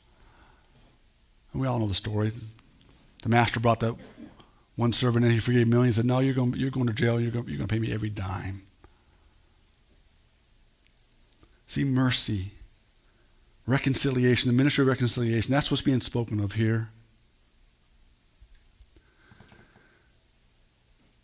And 1.53 1.63
we 1.63 1.69
all 1.69 1.79
know 1.79 1.87
the 1.87 1.95
story. 1.95 2.33
The 3.23 3.29
master 3.29 3.61
brought 3.61 3.81
that 3.81 3.95
one 4.77 4.93
servant 4.93 5.25
in, 5.25 5.31
he 5.31 5.39
forgave 5.39 5.69
millions, 5.69 5.97
said, 5.97 6.05
No, 6.05 6.19
you're 6.19 6.35
going, 6.35 6.55
you're 6.55 6.71
going 6.71 6.89
to 6.89 6.93
jail, 6.93 7.21
you're 7.21 7.31
going, 7.31 7.47
you're 7.47 7.59
going 7.59 7.69
to 7.69 7.73
pay 7.73 7.81
me 7.81 7.93
every 7.93 8.11
dime. 8.11 8.63
See, 11.67 11.85
mercy, 11.85 12.53
reconciliation, 13.67 14.51
the 14.51 14.57
ministry 14.57 14.83
of 14.83 14.89
reconciliation, 14.89 15.53
that's 15.53 15.71
what's 15.71 15.83
being 15.83 16.01
spoken 16.01 16.41
of 16.41 16.53
here. 16.53 16.91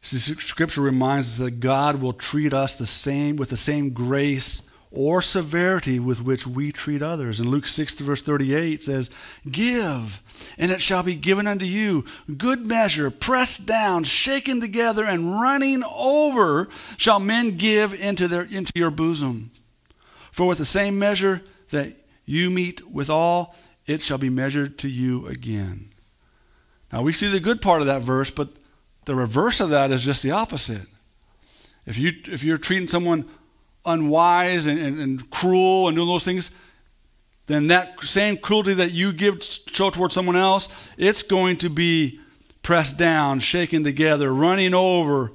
See, 0.03 0.19
Scripture 0.19 0.81
reminds 0.81 1.35
us 1.35 1.45
that 1.45 1.61
God 1.61 2.01
will 2.01 2.15
treat 2.15 2.55
us 2.55 2.75
the 2.75 2.87
same 2.87 3.37
with 3.37 3.51
the 3.51 3.57
same 3.57 3.91
grace 3.91 4.70
or 4.93 5.23
severity 5.23 6.01
with 6.01 6.23
which 6.23 6.47
we 6.47 6.73
treat 6.73 7.01
others. 7.01 7.39
In 7.39 7.49
Luke 7.49 7.67
6 7.67 8.01
verse 8.01 8.23
38 8.23 8.83
says, 8.83 9.11
Give, 9.49 10.55
and 10.59 10.71
it 10.71 10.81
shall 10.81 11.03
be 11.03 11.15
given 11.15 11.47
unto 11.47 11.65
you. 11.65 12.05
Good 12.37 12.67
measure, 12.67 13.11
pressed 13.11 13.67
down, 13.67 14.05
shaken 14.05 14.61
together, 14.61 15.05
and 15.05 15.41
running 15.41 15.85
over, 15.85 16.69
shall 16.97 17.21
men 17.21 17.57
give 17.57 17.95
into, 17.95 18.27
their, 18.27 18.43
into 18.43 18.73
your 18.75 18.91
bosom. 18.91 19.53
For 20.33 20.47
with 20.47 20.59
the 20.59 20.65
same 20.65 20.99
measure 20.99 21.43
that 21.71 21.93
you 22.25 22.51
meet 22.51 22.91
withal, 22.91 23.55
it 23.87 24.03
shall 24.03 24.19
be 24.19 24.29
measured 24.29 24.79
to 24.79 24.89
you 24.89 25.27
again. 25.27 25.91
Now 26.93 27.03
we 27.03 27.13
see 27.13 27.29
the 27.29 27.41
good 27.41 27.63
part 27.63 27.81
of 27.81 27.87
that 27.87 28.03
verse, 28.03 28.31
but 28.31 28.49
the 29.05 29.15
reverse 29.15 29.61
of 29.61 29.71
that 29.71 29.91
is 29.93 30.05
just 30.05 30.23
the 30.23 30.33
opposite. 30.33 30.87
If, 31.87 31.97
you, 31.97 32.13
if 32.27 32.45
you're 32.45 32.59
treating 32.59 32.89
someone 32.89 33.29
unwise 33.85 34.67
and, 34.67 34.79
and, 34.79 34.99
and 34.99 35.31
cruel 35.31 35.89
and 35.89 35.97
doing 35.97 36.09
those 36.09 36.25
things, 36.25 36.51
then 37.47 37.67
that 37.69 38.01
same 38.01 38.37
cruelty 38.37 38.75
that 38.75 38.93
you 38.93 39.13
give 39.13 39.43
show 39.43 39.91
towards 39.91 40.15
someone 40.15 40.37
else, 40.37 40.93
it's 40.97 41.23
going 41.23 41.57
to 41.57 41.69
be 41.69 42.21
pressed 42.63 42.99
down, 42.99 43.41
shaken 43.41 43.83
together, 43.83 44.33
running 44.33 44.75
over, 44.75 45.33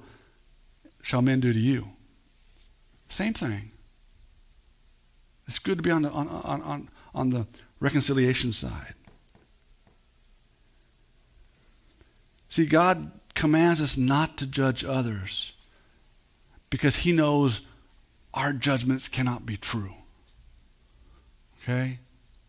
shall 1.02 1.22
men 1.22 1.40
do 1.40 1.52
to 1.52 1.60
you. 1.60 1.88
Same 3.10 3.34
thing. 3.34 3.72
It's 5.48 5.60
good 5.60 5.78
to 5.78 5.84
be 5.84 5.92
on 5.92 6.04
the, 6.04 6.10
on, 6.10 6.28
on, 6.28 6.62
on, 6.62 6.90
on 7.14 7.30
the 7.30 7.46
reconciliation 7.80 8.52
side. 8.52 8.94
See, 12.50 12.66
God 12.66 13.12
commands 13.34 13.82
us 13.82 13.98
not 13.98 14.38
to 14.38 14.50
judge 14.50 14.86
others 14.86 15.54
because 16.70 16.96
He 16.96 17.12
knows 17.12 17.62
our 18.36 18.54
judgments 18.54 19.08
cannot 19.08 19.46
be 19.46 19.58
true. 19.58 19.96
Okay? 21.64 22.00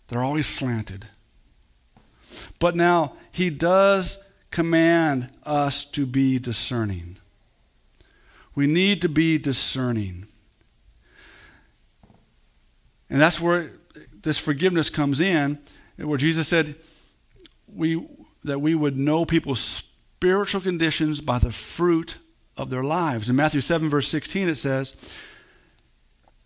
They're 0.09 0.23
always 0.23 0.47
slanted. 0.47 1.07
But 2.59 2.77
now, 2.77 3.15
He 3.33 3.51
does 3.51 4.23
command 4.51 5.31
us 5.45 5.85
to 5.93 6.05
be 6.05 6.39
discerning. 6.39 7.17
We 8.55 8.67
need 8.67 9.03
to 9.03 9.09
be 9.09 9.39
discerning. 9.39 10.27
And 13.09 13.21
that's 13.21 13.41
where 13.41 13.71
this 14.23 14.41
forgiveness 14.41 14.91
comes 14.91 15.21
in, 15.21 15.59
where 15.97 16.19
Jesus 16.19 16.49
said 16.49 16.75
we, 17.73 18.05
that 18.45 18.61
we 18.61 18.75
would 18.75 18.97
know 18.97 19.25
people's 19.25 19.61
spiritual 19.61 20.61
conditions 20.61 21.21
by 21.21 21.39
the 21.39 21.53
fruit 21.53 22.19
of 22.57 22.71
their 22.71 22.83
lives. 22.83 23.29
In 23.29 23.37
Matthew 23.37 23.61
7, 23.61 23.89
verse 23.89 24.09
16, 24.09 24.49
it 24.49 24.57
says, 24.57 25.15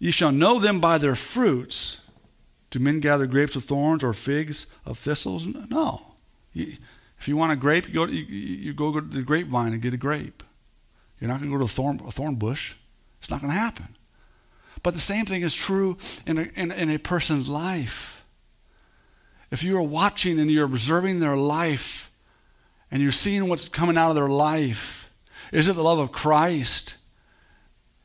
You 0.01 0.11
shall 0.11 0.33
know 0.33 0.59
them 0.59 0.81
by 0.81 0.99
their 0.99 1.15
fruits. 1.15 2.01
Do 2.71 2.79
men 2.79 3.01
gather 3.01 3.27
grapes 3.27 3.55
of 3.55 3.63
thorns 3.63 4.03
or 4.03 4.13
figs 4.13 4.67
of 4.87 4.99
thistles? 4.99 5.47
No. 5.47 6.01
if 6.55 7.29
you 7.29 7.37
want 7.37 7.53
a 7.53 7.57
grape, 7.57 7.87
you 7.87 7.95
go, 7.95 8.07
you, 8.07 8.25
you 8.25 8.73
go 8.73 8.99
to 8.99 9.01
the 9.01 9.23
grapevine 9.23 9.73
and 9.73 9.83
get 9.83 9.95
a 9.95 9.99
grape. 9.99 10.43
You're 11.21 11.29
not 11.29 11.39
going 11.39 11.51
to 11.51 11.55
go 11.55 11.59
to 11.59 11.67
a 11.67 11.69
thorn, 11.69 12.01
a 12.07 12.11
thorn 12.11 12.37
bush. 12.37 12.75
It's 13.19 13.31
not 13.31 13.43
going 13.43 13.53
to 13.53 13.59
happen. 13.59 13.97
But 14.83 14.95
the 14.95 15.01
same 15.01 15.27
thing 15.27 15.43
is 15.43 15.55
true 15.55 15.99
in 16.27 16.39
a, 16.39 16.47
in, 16.57 16.73
in 16.73 16.91
a 16.91 16.99
person's 16.99 17.51
life. 17.51 18.25
If 19.51 19.63
you 19.63 19.77
are 19.77 19.83
watching 19.83 20.41
and 20.41 20.51
you're 20.51 20.65
observing 20.65 21.19
their 21.19 21.37
life 21.37 22.11
and 22.91 23.03
you're 23.03 23.13
seeing 23.13 23.49
what's 23.49 23.69
coming 23.69 23.99
out 23.99 24.09
of 24.09 24.15
their 24.15 24.29
life, 24.29 25.13
is 25.53 25.69
it 25.69 25.75
the 25.75 25.83
love 25.83 25.99
of 25.99 26.13
Christ? 26.13 26.97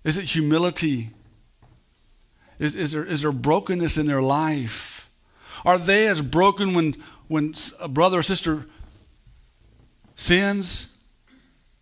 Is 0.03 0.17
it 0.17 0.25
humility? 0.25 1.11
Is, 2.59 2.75
is, 2.75 2.91
there, 2.91 3.03
is 3.03 3.21
there 3.21 3.31
brokenness 3.31 3.97
in 3.97 4.05
their 4.05 4.21
life? 4.21 5.11
Are 5.65 5.77
they 5.77 6.07
as 6.07 6.21
broken 6.21 6.73
when, 6.73 6.93
when 7.27 7.53
a 7.81 7.87
brother 7.87 8.19
or 8.19 8.23
sister 8.23 8.65
sins 10.15 10.87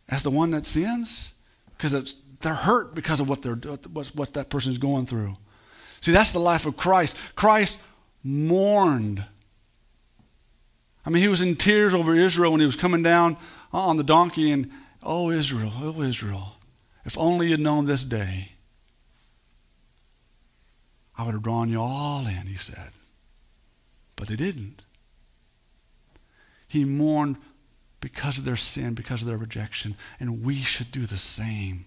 as 0.09 0.23
the 0.23 0.29
one 0.31 0.51
that 0.51 0.65
sins? 0.65 1.33
Because 1.77 2.15
they're 2.41 2.53
hurt 2.53 2.95
because 2.95 3.19
of 3.19 3.29
what, 3.29 3.41
they're, 3.41 3.55
what, 3.55 4.07
what 4.07 4.33
that 4.33 4.49
person 4.49 4.71
is 4.71 4.77
going 4.77 5.05
through. 5.05 5.37
See, 6.01 6.11
that's 6.11 6.31
the 6.31 6.39
life 6.39 6.65
of 6.65 6.75
Christ. 6.75 7.17
Christ 7.35 7.81
mourned. 8.23 9.23
I 11.05 11.09
mean, 11.09 11.21
he 11.21 11.27
was 11.27 11.41
in 11.41 11.55
tears 11.55 11.93
over 11.93 12.15
Israel 12.15 12.51
when 12.51 12.59
he 12.59 12.65
was 12.65 12.75
coming 12.75 13.03
down 13.03 13.37
on 13.71 13.97
the 13.97 14.03
donkey, 14.03 14.51
and 14.51 14.69
oh, 15.01 15.29
Israel, 15.29 15.71
oh, 15.75 16.01
Israel, 16.01 16.57
if 17.05 17.17
only 17.17 17.49
you'd 17.49 17.59
known 17.59 17.85
this 17.85 18.03
day, 18.03 18.52
I 21.17 21.25
would 21.25 21.33
have 21.33 21.43
drawn 21.43 21.69
you 21.69 21.81
all 21.81 22.25
in, 22.25 22.47
he 22.47 22.55
said. 22.55 22.91
But 24.15 24.27
they 24.27 24.35
didn't. 24.35 24.83
He 26.67 26.85
mourned 26.85 27.37
because 27.99 28.37
of 28.37 28.45
their 28.45 28.55
sin, 28.55 28.93
because 28.93 29.21
of 29.21 29.27
their 29.27 29.37
rejection, 29.37 29.95
and 30.19 30.43
we 30.43 30.55
should 30.55 30.91
do 30.91 31.05
the 31.05 31.17
same 31.17 31.85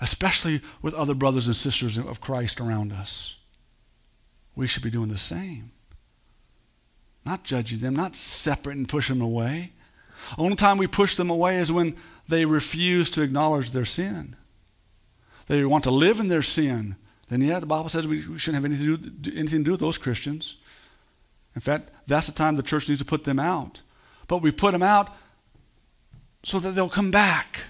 especially 0.00 0.60
with 0.82 0.94
other 0.94 1.14
brothers 1.14 1.46
and 1.46 1.56
sisters 1.56 1.98
of 1.98 2.20
Christ 2.20 2.60
around 2.60 2.92
us. 2.92 3.36
We 4.54 4.66
should 4.66 4.82
be 4.82 4.90
doing 4.90 5.08
the 5.08 5.18
same. 5.18 5.72
Not 7.24 7.44
judging 7.44 7.80
them, 7.80 7.96
not 7.96 8.16
separate 8.16 8.76
and 8.76 8.88
pushing 8.88 9.18
them 9.18 9.26
away. 9.26 9.72
Only 10.38 10.56
time 10.56 10.78
we 10.78 10.86
push 10.86 11.16
them 11.16 11.30
away 11.30 11.56
is 11.56 11.72
when 11.72 11.96
they 12.28 12.44
refuse 12.44 13.10
to 13.10 13.22
acknowledge 13.22 13.70
their 13.70 13.84
sin. 13.84 14.36
They 15.46 15.64
want 15.64 15.84
to 15.84 15.90
live 15.90 16.20
in 16.20 16.28
their 16.28 16.42
sin 16.42 16.96
then 17.28 17.40
yeah, 17.40 17.58
the 17.58 17.66
Bible 17.66 17.88
says 17.88 18.06
we 18.06 18.20
shouldn't 18.20 18.54
have 18.54 18.64
anything 18.64 18.86
to 18.86 18.96
do, 18.96 19.38
anything 19.38 19.60
to 19.60 19.64
do 19.64 19.70
with 19.72 19.80
those 19.80 19.98
Christians. 19.98 20.56
In 21.54 21.60
fact, 21.60 21.90
that's 22.06 22.26
the 22.26 22.32
time 22.32 22.54
the 22.54 22.62
church 22.62 22.88
needs 22.88 23.00
to 23.00 23.06
put 23.06 23.24
them 23.24 23.40
out. 23.40 23.82
But 24.28 24.38
we 24.38 24.50
put 24.50 24.72
them 24.72 24.82
out 24.82 25.14
so 26.42 26.58
that 26.60 26.74
they'll 26.74 26.88
come 26.88 27.10
back. 27.10 27.64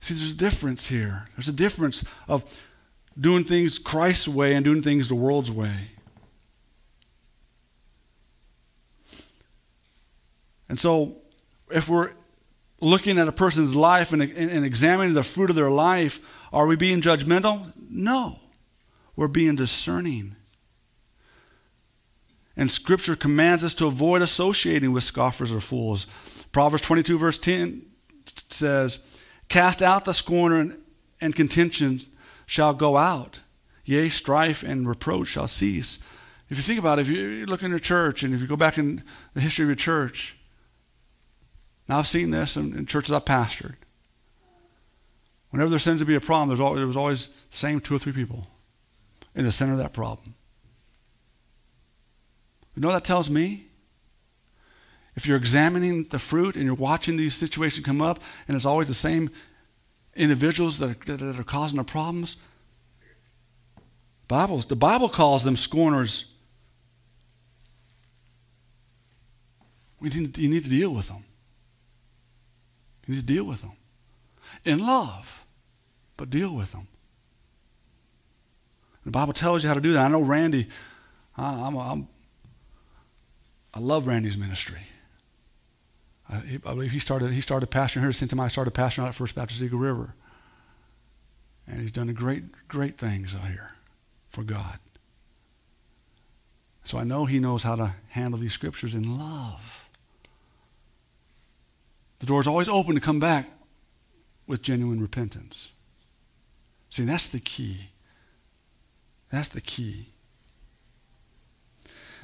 See, 0.00 0.14
there's 0.14 0.30
a 0.30 0.36
difference 0.36 0.88
here. 0.88 1.28
There's 1.34 1.48
a 1.48 1.52
difference 1.52 2.04
of 2.28 2.62
doing 3.18 3.44
things 3.44 3.78
Christ's 3.78 4.28
way 4.28 4.54
and 4.54 4.64
doing 4.64 4.82
things 4.82 5.08
the 5.08 5.14
world's 5.14 5.50
way. 5.50 5.74
And 10.68 10.78
so, 10.78 11.16
if 11.70 11.88
we're 11.88 12.10
looking 12.80 13.18
at 13.18 13.28
a 13.28 13.32
person's 13.32 13.74
life 13.74 14.12
and, 14.12 14.22
and, 14.22 14.50
and 14.50 14.64
examining 14.64 15.14
the 15.14 15.22
fruit 15.22 15.50
of 15.50 15.56
their 15.56 15.70
life, 15.70 16.45
are 16.56 16.66
we 16.66 16.74
being 16.74 17.02
judgmental? 17.02 17.70
No. 17.90 18.38
We're 19.14 19.28
being 19.28 19.56
discerning. 19.56 20.36
And 22.56 22.70
Scripture 22.70 23.14
commands 23.14 23.62
us 23.62 23.74
to 23.74 23.86
avoid 23.86 24.22
associating 24.22 24.92
with 24.92 25.04
scoffers 25.04 25.52
or 25.52 25.60
fools. 25.60 26.06
Proverbs 26.52 26.82
22, 26.82 27.18
verse 27.18 27.38
10 27.38 27.82
says, 28.48 29.22
Cast 29.50 29.82
out 29.82 30.06
the 30.06 30.14
scorner, 30.14 30.58
and, 30.58 30.78
and 31.20 31.36
contention 31.36 32.00
shall 32.46 32.72
go 32.72 32.96
out. 32.96 33.40
Yea, 33.84 34.08
strife 34.08 34.62
and 34.62 34.88
reproach 34.88 35.28
shall 35.28 35.48
cease. 35.48 35.98
If 36.48 36.56
you 36.56 36.62
think 36.62 36.80
about 36.80 36.98
it, 36.98 37.02
if 37.02 37.10
you 37.10 37.44
look 37.44 37.62
in 37.62 37.70
your 37.70 37.78
church 37.78 38.22
and 38.22 38.32
if 38.32 38.40
you 38.40 38.46
go 38.46 38.56
back 38.56 38.78
in 38.78 39.02
the 39.34 39.40
history 39.40 39.64
of 39.64 39.68
your 39.68 39.76
church, 39.76 40.38
now 41.86 41.98
I've 41.98 42.06
seen 42.06 42.30
this 42.30 42.56
in, 42.56 42.74
in 42.74 42.86
churches 42.86 43.12
I've 43.12 43.26
pastored. 43.26 43.74
Whenever 45.50 45.70
there 45.70 45.78
seems 45.78 46.00
to 46.00 46.06
be 46.06 46.14
a 46.14 46.20
problem, 46.20 46.48
there's 46.48 46.60
always, 46.60 46.78
there 46.78 46.86
was 46.86 46.96
always 46.96 47.28
the 47.28 47.56
same 47.56 47.80
two 47.80 47.94
or 47.94 47.98
three 47.98 48.12
people 48.12 48.46
in 49.34 49.44
the 49.44 49.52
center 49.52 49.72
of 49.72 49.78
that 49.78 49.92
problem. 49.92 50.34
You 52.74 52.82
know 52.82 52.88
what 52.88 52.94
that 52.94 53.04
tells 53.04 53.30
me? 53.30 53.64
If 55.14 55.26
you're 55.26 55.36
examining 55.36 56.04
the 56.04 56.18
fruit 56.18 56.56
and 56.56 56.64
you're 56.64 56.74
watching 56.74 57.16
these 57.16 57.34
situations 57.34 57.86
come 57.86 58.02
up 58.02 58.20
and 58.48 58.56
it's 58.56 58.66
always 58.66 58.88
the 58.88 58.94
same 58.94 59.30
individuals 60.14 60.78
that 60.78 61.08
are, 61.08 61.16
that 61.16 61.40
are 61.40 61.44
causing 61.44 61.78
the 61.78 61.84
problems, 61.84 62.36
Bibles, 64.28 64.66
the 64.66 64.76
Bible 64.76 65.08
calls 65.08 65.44
them 65.44 65.56
scorners. 65.56 66.32
We 70.00 70.10
need, 70.10 70.36
you 70.36 70.50
need 70.50 70.64
to 70.64 70.68
deal 70.68 70.92
with 70.92 71.08
them. 71.08 71.24
You 73.06 73.14
need 73.14 73.20
to 73.20 73.26
deal 73.26 73.44
with 73.44 73.62
them 73.62 73.72
in 74.64 74.78
love, 74.78 75.46
but 76.16 76.30
deal 76.30 76.54
with 76.54 76.72
them. 76.72 76.88
The 79.04 79.12
Bible 79.12 79.32
tells 79.32 79.62
you 79.62 79.68
how 79.68 79.74
to 79.74 79.80
do 79.80 79.92
that. 79.92 80.04
I 80.04 80.08
know 80.08 80.20
Randy, 80.20 80.66
I'm, 81.36 81.76
I'm, 81.76 82.08
i 83.72 83.78
love 83.78 84.06
Randy's 84.06 84.36
ministry. 84.36 84.80
I, 86.28 86.58
I, 86.66 86.74
believe 86.74 86.90
he 86.90 86.98
started, 86.98 87.30
he 87.30 87.40
started 87.40 87.70
pastoring 87.70 88.00
here. 88.00 88.12
Since 88.12 88.32
I 88.32 88.48
started 88.48 88.74
pastoring 88.74 89.04
out 89.04 89.08
at 89.08 89.14
First 89.14 89.36
Baptist 89.36 89.62
Eagle 89.62 89.78
River. 89.78 90.14
And 91.68 91.80
he's 91.80 91.92
done 91.92 92.12
great, 92.14 92.44
great 92.68 92.96
things 92.98 93.34
out 93.34 93.48
here 93.48 93.76
for 94.28 94.42
God. 94.42 94.78
So 96.84 96.98
I 96.98 97.04
know 97.04 97.26
he 97.26 97.38
knows 97.38 97.64
how 97.64 97.76
to 97.76 97.92
handle 98.10 98.38
these 98.38 98.52
scriptures 98.52 98.94
in 98.94 99.18
love. 99.18 99.88
The 102.20 102.26
door 102.26 102.40
is 102.40 102.46
always 102.46 102.68
open 102.68 102.94
to 102.94 103.00
come 103.00 103.20
back 103.20 103.50
with 104.46 104.62
genuine 104.62 105.00
repentance. 105.00 105.72
See, 106.90 107.04
that's 107.04 107.26
the 107.26 107.40
key. 107.40 107.90
That's 109.30 109.48
the 109.48 109.60
key. 109.60 110.06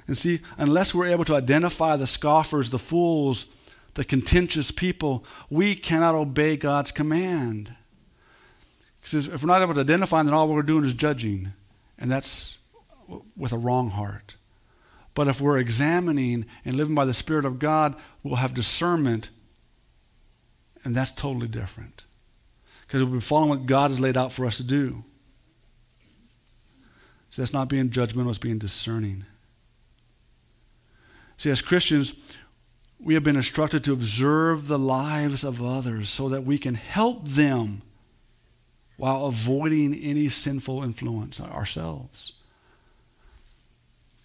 And 0.07 0.17
see, 0.17 0.41
unless 0.59 0.95
we're 0.95 1.09
able 1.09 1.25
to 1.27 1.35
identify 1.35 1.97
the 1.97 2.07
scoffers, 2.07 2.71
the 2.71 2.79
fools, 2.79 3.47
the 3.95 4.05
contentious 4.05 4.71
people, 4.71 5.25
we 5.51 5.75
cannot 5.75 6.15
obey 6.15 6.57
God's 6.57 6.93
command. 6.93 7.75
Because 9.01 9.29
if 9.29 9.43
we're 9.43 9.49
not 9.49 9.63
able 9.63 9.75
to 9.75 9.81
identify 9.81 10.19
them, 10.19 10.27
then 10.27 10.35
all 10.35 10.49
we're 10.49 10.63
doing 10.63 10.85
is 10.85 10.95
judging. 10.95 11.53
And 11.99 12.11
that's 12.11 12.59
with 13.37 13.53
a 13.53 13.59
wrong 13.59 13.91
heart. 13.91 14.37
But 15.15 15.29
if 15.29 15.41
we're 15.41 15.59
examining 15.59 16.47
and 16.65 16.77
living 16.77 16.95
by 16.95 17.05
the 17.05 17.13
Spirit 17.13 17.45
of 17.45 17.59
God, 17.59 17.95
we'll 18.23 18.37
have 18.37 18.55
discernment. 18.55 19.31
And 20.85 20.95
that's 20.95 21.11
totally 21.11 21.49
different. 21.49 22.07
Because 22.93 23.05
we'll 23.05 23.15
be 23.15 23.21
following 23.23 23.49
what 23.49 23.65
God 23.65 23.91
has 23.91 24.01
laid 24.01 24.19
out 24.19 24.33
for 24.33 24.45
us 24.45 24.59
to 24.59 24.65
do. 24.65 25.03
So 27.31 27.41
that's 27.41 27.55
not 27.55 27.71
being 27.71 27.89
judgmental, 27.89 28.29
it's 28.29 28.37
being 28.37 28.59
discerning. 28.59 29.25
See, 31.39 31.49
as 31.49 31.63
Christians, 31.63 32.37
we 33.01 33.15
have 33.15 33.25
been 33.25 33.37
instructed 33.37 33.83
to 33.85 33.95
observe 33.95 34.67
the 34.67 34.79
lives 34.79 35.43
of 35.43 35.63
others 35.63 36.11
so 36.11 36.29
that 36.29 36.45
we 36.45 36.59
can 36.59 36.75
help 36.75 37.27
them 37.27 37.81
while 38.99 39.25
avoiding 39.25 39.95
any 39.95 40.29
sinful 40.29 40.85
influence 40.85 41.41
ourselves. 41.41 42.35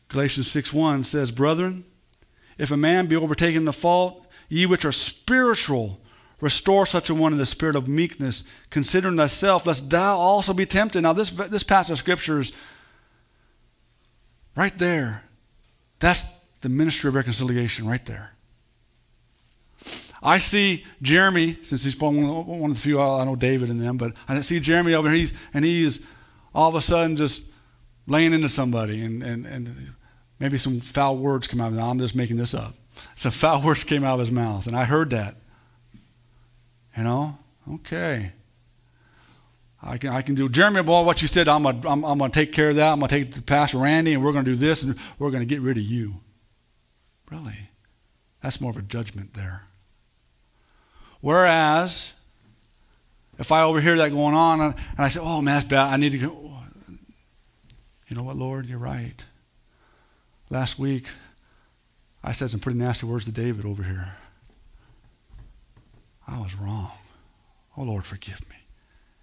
Galatians 0.10 0.52
6:1 0.52 1.06
says, 1.06 1.32
"Brethren, 1.32 1.86
if 2.58 2.70
a 2.70 2.76
man 2.76 3.08
be 3.08 3.16
overtaken 3.16 3.60
in 3.60 3.66
the 3.66 3.72
fault, 3.72 4.28
ye 4.50 4.66
which 4.66 4.84
are 4.84 4.92
spiritual, 4.92 6.02
Restore 6.40 6.86
such 6.86 7.10
a 7.10 7.16
one 7.16 7.32
in 7.32 7.40
the 7.40 7.46
spirit 7.46 7.76
of 7.76 7.88
meekness, 7.88 8.44
considering 8.70 9.18
thyself, 9.18 9.66
lest 9.66 9.90
thou 9.90 10.18
also 10.18 10.54
be 10.54 10.66
tempted. 10.66 11.02
Now, 11.02 11.14
this, 11.14 11.32
this 11.32 11.64
passage 11.64 11.94
of 11.94 11.98
scripture 11.98 12.40
is 12.40 12.54
right 14.56 14.78
there. 14.78 15.24
That's 16.00 16.26
the 16.62 16.70
ministry 16.70 17.08
of 17.08 17.16
reconciliation 17.16 17.88
right 17.88 18.06
there. 18.06 18.34
I 20.22 20.40
see 20.40 20.86
Jeremy, 21.02 21.58
since 21.62 21.84
he's 21.84 22.00
one 22.00 22.18
of 22.18 22.70
the 22.70 22.76
few, 22.76 23.00
I 23.02 23.24
know 23.24 23.36
David 23.36 23.70
and 23.70 23.80
them, 23.80 23.98
but 23.98 24.14
I 24.28 24.42
see 24.42 24.60
Jeremy 24.60 24.94
over 24.94 25.10
here, 25.10 25.18
he's, 25.18 25.34
and 25.54 25.64
he's 25.64 26.06
all 26.54 26.70
of 26.70 26.76
a 26.76 26.82
sudden 26.82 27.16
just 27.16 27.44
laying 28.08 28.34
into 28.34 28.50
somebody, 28.50 29.04
and, 29.04 29.22
and, 29.22 29.46
and 29.46 29.94
maybe 30.40 30.58
some 30.58 30.80
foul 30.80 31.18
words 31.18 31.48
come 31.48 31.62
out 31.62 31.72
of 31.72 31.78
him. 31.78 31.84
I'm 31.84 32.00
just 32.00 32.16
making 32.16 32.38
this 32.38 32.54
up. 32.54 32.74
Some 33.16 33.32
foul 33.32 33.62
words 33.62 33.84
came 33.84 34.04
out 34.04 34.16
of 34.16 34.20
his 34.20 34.32
mouth, 34.32 34.68
and 34.68 34.76
I 34.76 34.86
heard 34.86 35.12
that. 35.12 35.36
You 36.98 37.04
know? 37.04 37.38
Okay. 37.76 38.32
I 39.82 39.98
can, 39.98 40.10
I 40.10 40.24
can 40.24 40.34
do, 40.34 40.50
Jeremy, 40.50 40.82
boy, 40.82 41.04
what 41.04 41.22
you 41.22 41.28
said, 41.28 41.48
I'm 41.48 41.64
to 41.64 41.88
I'm, 41.88 42.04
I'm 42.04 42.18
gonna 42.18 42.30
take 42.30 42.52
care 42.52 42.70
of 42.70 42.76
that. 42.78 42.92
I'm 42.92 43.00
going 43.00 43.10
to 43.10 43.16
take 43.16 43.32
the 43.32 43.42
Pastor 43.44 43.78
Randy, 43.78 44.14
and 44.14 44.24
we're 44.24 44.32
going 44.32 44.44
to 44.44 44.52
do 44.52 44.58
this, 44.58 44.82
and 44.82 44.96
we're 45.20 45.30
going 45.30 45.44
to 45.44 45.48
get 45.48 45.62
rid 45.62 45.78
of 45.78 45.84
you. 45.84 46.16
Really? 47.30 47.70
That's 48.42 48.60
more 48.60 48.72
of 48.72 48.78
a 48.78 48.82
judgment 48.82 49.36
there. 49.36 49.64
Whereas, 51.22 52.14
if 53.38 53.52
I 53.52 53.64
overhear 53.64 53.98
that 53.98 54.12
going 54.12 54.34
on, 54.34 54.62
and 54.62 54.76
I 54.98 55.08
say, 55.10 55.20
oh, 55.22 55.42
man, 55.42 55.56
that's 55.56 55.66
bad, 55.66 55.94
I 55.94 55.98
need 55.98 56.14
to 56.14 56.18
go. 56.18 56.54
You 58.08 58.16
know 58.16 58.24
what, 58.24 58.38
Lord, 58.38 58.66
you're 58.66 58.80
right. 58.80 59.24
Last 60.50 60.80
week, 60.80 61.08
I 62.24 62.32
said 62.32 62.50
some 62.50 62.60
pretty 62.60 62.80
nasty 62.80 63.06
words 63.06 63.26
to 63.26 63.32
David 63.32 63.66
over 63.66 63.84
here. 63.84 64.16
I 66.28 66.40
was 66.40 66.56
wrong. 66.56 66.92
Oh, 67.78 67.84
Lord, 67.84 68.06
forgive 68.06 68.48
me. 68.50 68.56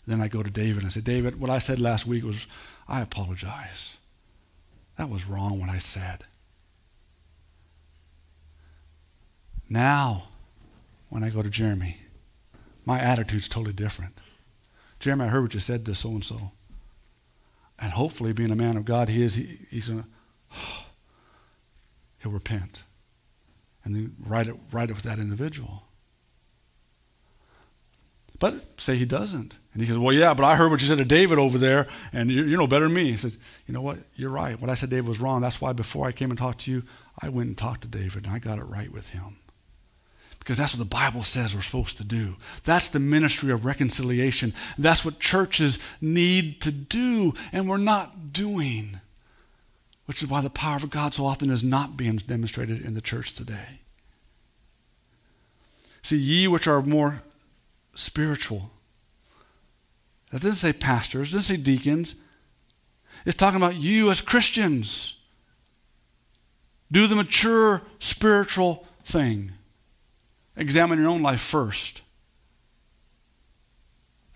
Then 0.07 0.21
I 0.21 0.29
go 0.29 0.43
to 0.43 0.51
David 0.51 0.79
and 0.79 0.87
I 0.87 0.89
say, 0.91 1.01
David, 1.01 1.41
what 1.41 1.51
I 1.51 1.59
said 1.59 1.81
last 1.81 2.07
week 2.07 2.25
was, 2.25 2.47
I 2.89 3.01
apologize. 3.01 3.97
That 4.97 5.11
was 5.11 5.27
wrong 5.27 5.61
what 5.61 5.71
I 5.71 5.79
said. 5.79 6.25
Now, 9.69 10.29
when 11.09 11.25
I 11.25 11.31
go 11.31 11.43
to 11.43 11.51
Jeremy, 11.51 11.97
my 12.85 13.01
attitude's 13.01 13.49
totally 13.49 13.73
different. 13.73 14.15
Jeremy, 15.01 15.25
I 15.25 15.29
heard 15.29 15.43
what 15.43 15.55
you 15.55 15.61
said 15.61 15.85
to 15.87 15.95
so 15.95 16.11
and 16.11 16.25
so. 16.25 16.53
And 17.79 17.93
hopefully, 17.93 18.33
being 18.33 18.51
a 18.51 18.57
man 18.57 18.77
of 18.77 18.85
God, 18.85 19.09
he 19.09 19.23
is, 19.23 19.35
he, 19.35 19.59
he's 19.71 19.89
going 19.89 20.03
to, 20.53 20.59
he'll 22.23 22.33
repent. 22.33 22.85
And 23.85 23.95
then 23.95 24.15
write 24.25 24.47
it, 24.47 24.55
write 24.71 24.91
it 24.91 24.95
with 24.95 25.03
that 25.03 25.19
individual. 25.19 25.83
But 28.45 28.79
say 28.79 28.97
he 28.97 29.07
doesn't. 29.07 29.57
And 29.73 29.83
he 29.83 29.89
goes, 29.89 29.97
Well, 29.97 30.13
yeah, 30.13 30.35
but 30.35 30.45
I 30.45 30.55
heard 30.55 30.71
what 30.71 30.83
you 30.83 30.87
said 30.87 30.99
to 30.99 31.05
David 31.07 31.39
over 31.39 31.57
there, 31.57 31.87
and 32.13 32.31
you, 32.31 32.45
you 32.45 32.59
know 32.59 32.67
better 32.67 32.85
than 32.85 32.93
me. 32.93 33.11
He 33.11 33.17
says, 33.17 33.39
You 33.67 33.73
know 33.73 33.81
what? 33.81 33.97
You're 34.17 34.29
right. 34.29 34.61
What 34.61 34.69
I 34.69 34.75
said 34.75 34.91
David 34.91 35.09
was 35.09 35.19
wrong. 35.19 35.41
That's 35.41 35.63
why 35.63 35.73
before 35.73 36.07
I 36.07 36.13
came 36.13 36.29
and 36.29 36.39
talked 36.39 36.59
to 36.61 36.71
you, 36.71 36.83
I 37.23 37.31
went 37.31 37.49
and 37.49 37.57
talked 37.57 37.81
to 37.81 37.89
David, 37.89 38.27
and 38.27 38.35
I 38.35 38.39
got 38.39 38.59
it 38.59 38.65
right 38.65 38.93
with 38.93 39.15
him. 39.15 39.37
Because 40.41 40.59
that's 40.59 40.77
what 40.77 40.79
the 40.79 40.95
Bible 40.95 41.23
says 41.23 41.55
we're 41.55 41.63
supposed 41.63 41.97
to 41.97 42.05
do. 42.05 42.37
That's 42.65 42.91
the 42.91 43.01
ministry 43.01 43.51
of 43.51 43.65
reconciliation. 43.65 44.53
That's 44.77 45.07
what 45.07 45.21
churches 45.21 45.79
need 46.03 46.61
to 46.61 46.71
do, 46.71 47.33
and 47.51 47.67
we're 47.67 47.79
not 47.79 48.35
doing. 48.35 49.01
Which 50.05 50.23
is 50.23 50.29
why 50.29 50.43
the 50.43 50.51
power 50.51 50.77
of 50.77 50.91
God 50.91 51.15
so 51.15 51.25
often 51.25 51.49
is 51.49 51.65
not 51.65 51.97
being 51.97 52.17
demonstrated 52.17 52.83
in 52.83 52.93
the 52.93 53.01
church 53.01 53.33
today. 53.33 53.81
See, 56.03 56.19
ye 56.19 56.47
which 56.47 56.69
are 56.69 56.83
more 56.83 57.23
spiritual. 57.95 58.71
That 60.31 60.43
doesn't 60.43 60.55
say 60.55 60.73
pastors, 60.73 61.31
it 61.31 61.37
doesn't 61.37 61.57
say 61.57 61.63
deacons. 61.63 62.17
It's 63.25 63.37
talking 63.37 63.57
about 63.57 63.77
you 63.77 64.11
as 64.11 64.21
Christians. 64.21 65.21
Do 66.93 67.07
the 67.07 67.17
mature 67.17 67.83
spiritual 67.99 68.87
thing. 69.05 69.53
Examine 70.57 70.99
your 70.99 71.09
own 71.09 71.23
life 71.23 71.41
first. 71.41 72.03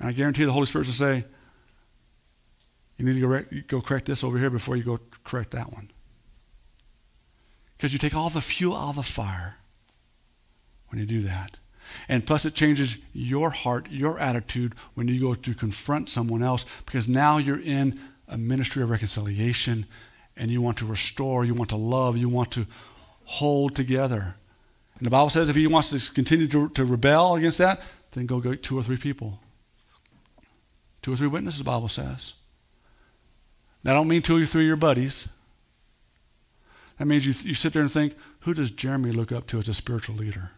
And 0.01 0.09
I 0.09 0.13
guarantee 0.13 0.45
the 0.45 0.53
Holy 0.53 0.67
Spirit 0.67 0.87
will 0.87 0.95
say, 0.95 1.25
you 2.97 3.05
need 3.05 3.21
to 3.21 3.21
go, 3.21 3.61
go 3.69 3.81
correct 3.81 4.07
this 4.07 4.25
over 4.25 4.39
here 4.39 4.51
before 4.51 4.77
you 4.77 4.83
go 4.83 4.99
correct 5.25 5.53
that 5.53 5.73
one. 5.73 5.91
Because 7.77 7.93
you 7.93 7.99
take 7.99 8.15
all 8.15 8.29
the 8.29 8.41
fuel 8.41 8.77
out 8.77 8.91
of 8.91 8.97
the 8.97 9.03
fire 9.05 9.59
when 10.89 10.99
you 10.99 11.07
do 11.07 11.21
that. 11.21 11.59
And 12.09 12.27
plus, 12.27 12.45
it 12.45 12.55
changes 12.55 12.99
your 13.13 13.51
heart, 13.51 13.89
your 13.91 14.19
attitude 14.19 14.75
when 14.95 15.09
you 15.09 15.21
go 15.21 15.35
to 15.35 15.55
confront 15.55 16.09
someone 16.09 16.43
else 16.43 16.65
because 16.85 17.09
now 17.09 17.39
you're 17.39 17.61
in 17.61 17.99
a 18.29 18.37
ministry 18.37 18.83
of 18.83 18.91
reconciliation 18.91 19.87
and 20.37 20.51
you 20.51 20.63
want 20.63 20.79
to 20.79 20.87
restore, 20.87 21.45
you 21.45 21.55
want 21.55 21.71
to 21.71 21.77
love, 21.77 22.17
you 22.17 22.29
want 22.29 22.53
to 22.53 22.67
hold 23.25 23.75
together. 23.75 24.37
And 24.99 25.07
the 25.07 25.11
Bible 25.11 25.31
says 25.31 25.49
if 25.49 25.57
he 25.57 25.67
wants 25.67 25.91
to 25.91 26.15
continue 26.15 26.47
to, 26.49 26.69
to 26.71 26.85
rebel 26.85 27.35
against 27.35 27.59
that, 27.59 27.81
then 28.13 28.27
go 28.27 28.41
get 28.41 28.63
two 28.63 28.79
or 28.79 28.83
three 28.83 28.97
people. 28.97 29.41
Two 31.03 31.13
or 31.13 31.17
three 31.17 31.29
witnesses, 31.29 31.59
the 31.59 31.65
Bible 31.65 31.89
says. 31.89 32.35
That 33.85 33.95
don't 33.95 34.09
mean 34.09 34.23
two 34.23 34.43
or 34.43 34.47
three 34.47 34.63
of 34.63 34.67
your 34.67 34.77
buddies. 34.77 35.29
That 36.99 37.07
means 37.07 37.25
you, 37.27 37.49
you 37.49 37.55
sit 37.55 37.73
there 37.73 37.83
and 37.83 37.91
think, 37.91 38.15
who 38.41 38.55
does 38.55 38.71
Jeremy 38.71 39.13
look 39.13 39.31
up 39.31 39.47
to 39.49 39.59
as 39.59 39.69
a 39.69 39.75
spiritual 39.75 40.17
leader? 40.17 40.51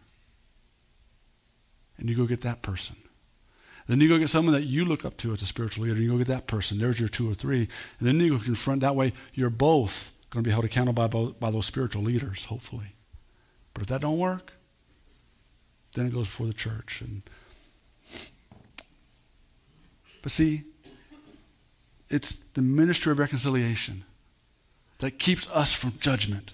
And 2.01 2.09
you 2.09 2.17
go 2.17 2.25
get 2.25 2.41
that 2.41 2.61
person. 2.61 2.97
Then 3.87 4.01
you 4.01 4.09
go 4.09 4.17
get 4.17 4.29
someone 4.29 4.53
that 4.53 4.63
you 4.63 4.85
look 4.85 5.05
up 5.05 5.17
to 5.17 5.33
as 5.33 5.41
a 5.41 5.45
spiritual 5.45 5.83
leader. 5.83 5.95
and 5.95 6.03
You 6.03 6.11
go 6.11 6.17
get 6.17 6.27
that 6.27 6.47
person. 6.47 6.79
There's 6.79 6.99
your 6.99 7.09
two 7.09 7.29
or 7.29 7.33
three. 7.33 7.67
And 7.99 8.07
then 8.07 8.19
you 8.19 8.37
go 8.37 8.43
confront. 8.43 8.81
That 8.81 8.95
way, 8.95 9.13
you're 9.33 9.49
both 9.49 10.13
going 10.29 10.43
to 10.43 10.47
be 10.47 10.51
held 10.51 10.65
accountable 10.65 11.07
by, 11.07 11.31
by 11.39 11.51
those 11.51 11.65
spiritual 11.65 12.01
leaders, 12.01 12.45
hopefully. 12.45 12.95
But 13.73 13.83
if 13.83 13.89
that 13.89 14.01
don't 14.01 14.17
work, 14.17 14.53
then 15.93 16.07
it 16.07 16.13
goes 16.13 16.27
before 16.27 16.47
the 16.47 16.53
church. 16.53 17.01
And 17.01 17.21
but 20.21 20.31
see, 20.31 20.63
it's 22.09 22.35
the 22.35 22.61
ministry 22.61 23.11
of 23.11 23.19
reconciliation 23.19 24.03
that 24.99 25.19
keeps 25.19 25.49
us 25.51 25.73
from 25.73 25.93
judgment, 25.99 26.53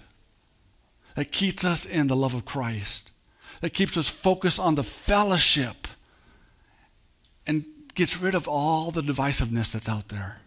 that 1.14 1.32
keeps 1.32 1.64
us 1.64 1.84
in 1.84 2.06
the 2.06 2.16
love 2.16 2.34
of 2.34 2.44
Christ, 2.44 3.12
that 3.60 3.72
keeps 3.72 3.96
us 3.96 4.08
focused 4.08 4.60
on 4.60 4.74
the 4.74 4.82
fellowship 4.82 5.88
and 7.46 7.64
gets 7.94 8.20
rid 8.20 8.34
of 8.34 8.46
all 8.46 8.90
the 8.90 9.00
divisiveness 9.00 9.72
that's 9.72 9.88
out 9.88 10.08
there. 10.08 10.40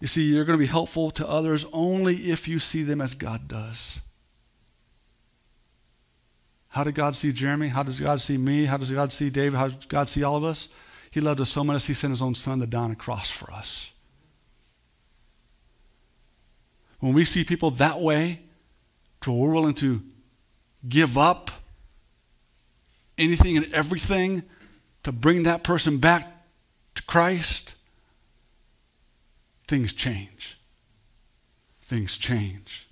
You 0.00 0.06
see, 0.06 0.32
you're 0.32 0.44
going 0.44 0.58
to 0.58 0.64
be 0.64 0.70
helpful 0.70 1.10
to 1.12 1.28
others 1.28 1.66
only 1.72 2.14
if 2.14 2.46
you 2.46 2.58
see 2.58 2.82
them 2.82 3.00
as 3.00 3.14
God 3.14 3.48
does. 3.48 4.00
How 6.68 6.84
did 6.84 6.94
God 6.94 7.16
see 7.16 7.32
Jeremy? 7.32 7.68
How 7.68 7.82
does 7.82 8.00
God 8.00 8.20
see 8.20 8.38
me? 8.38 8.66
How 8.66 8.76
does 8.76 8.92
God 8.92 9.10
see 9.10 9.30
David? 9.30 9.58
How 9.58 9.68
does 9.68 9.86
God 9.86 10.08
see 10.08 10.22
all 10.22 10.36
of 10.36 10.44
us? 10.44 10.68
He 11.10 11.20
loved 11.20 11.40
us 11.40 11.50
so 11.50 11.64
much, 11.64 11.86
he 11.86 11.94
sent 11.94 12.12
his 12.12 12.22
own 12.22 12.34
son 12.34 12.60
to 12.60 12.66
die 12.66 12.78
on 12.78 12.90
a 12.90 12.96
cross 12.96 13.30
for 13.30 13.50
us. 13.52 13.92
When 17.00 17.14
we 17.14 17.24
see 17.24 17.44
people 17.44 17.70
that 17.72 18.00
way, 18.00 18.40
to 19.22 19.32
we're 19.32 19.52
willing 19.52 19.74
to 19.74 20.02
give 20.88 21.18
up 21.18 21.50
anything 23.18 23.56
and 23.56 23.72
everything 23.72 24.42
to 25.02 25.12
bring 25.12 25.42
that 25.44 25.62
person 25.64 25.98
back 25.98 26.26
to 26.94 27.02
Christ, 27.02 27.74
things 29.66 29.92
change. 29.92 30.58
Things 31.82 32.18
change. 32.18 32.86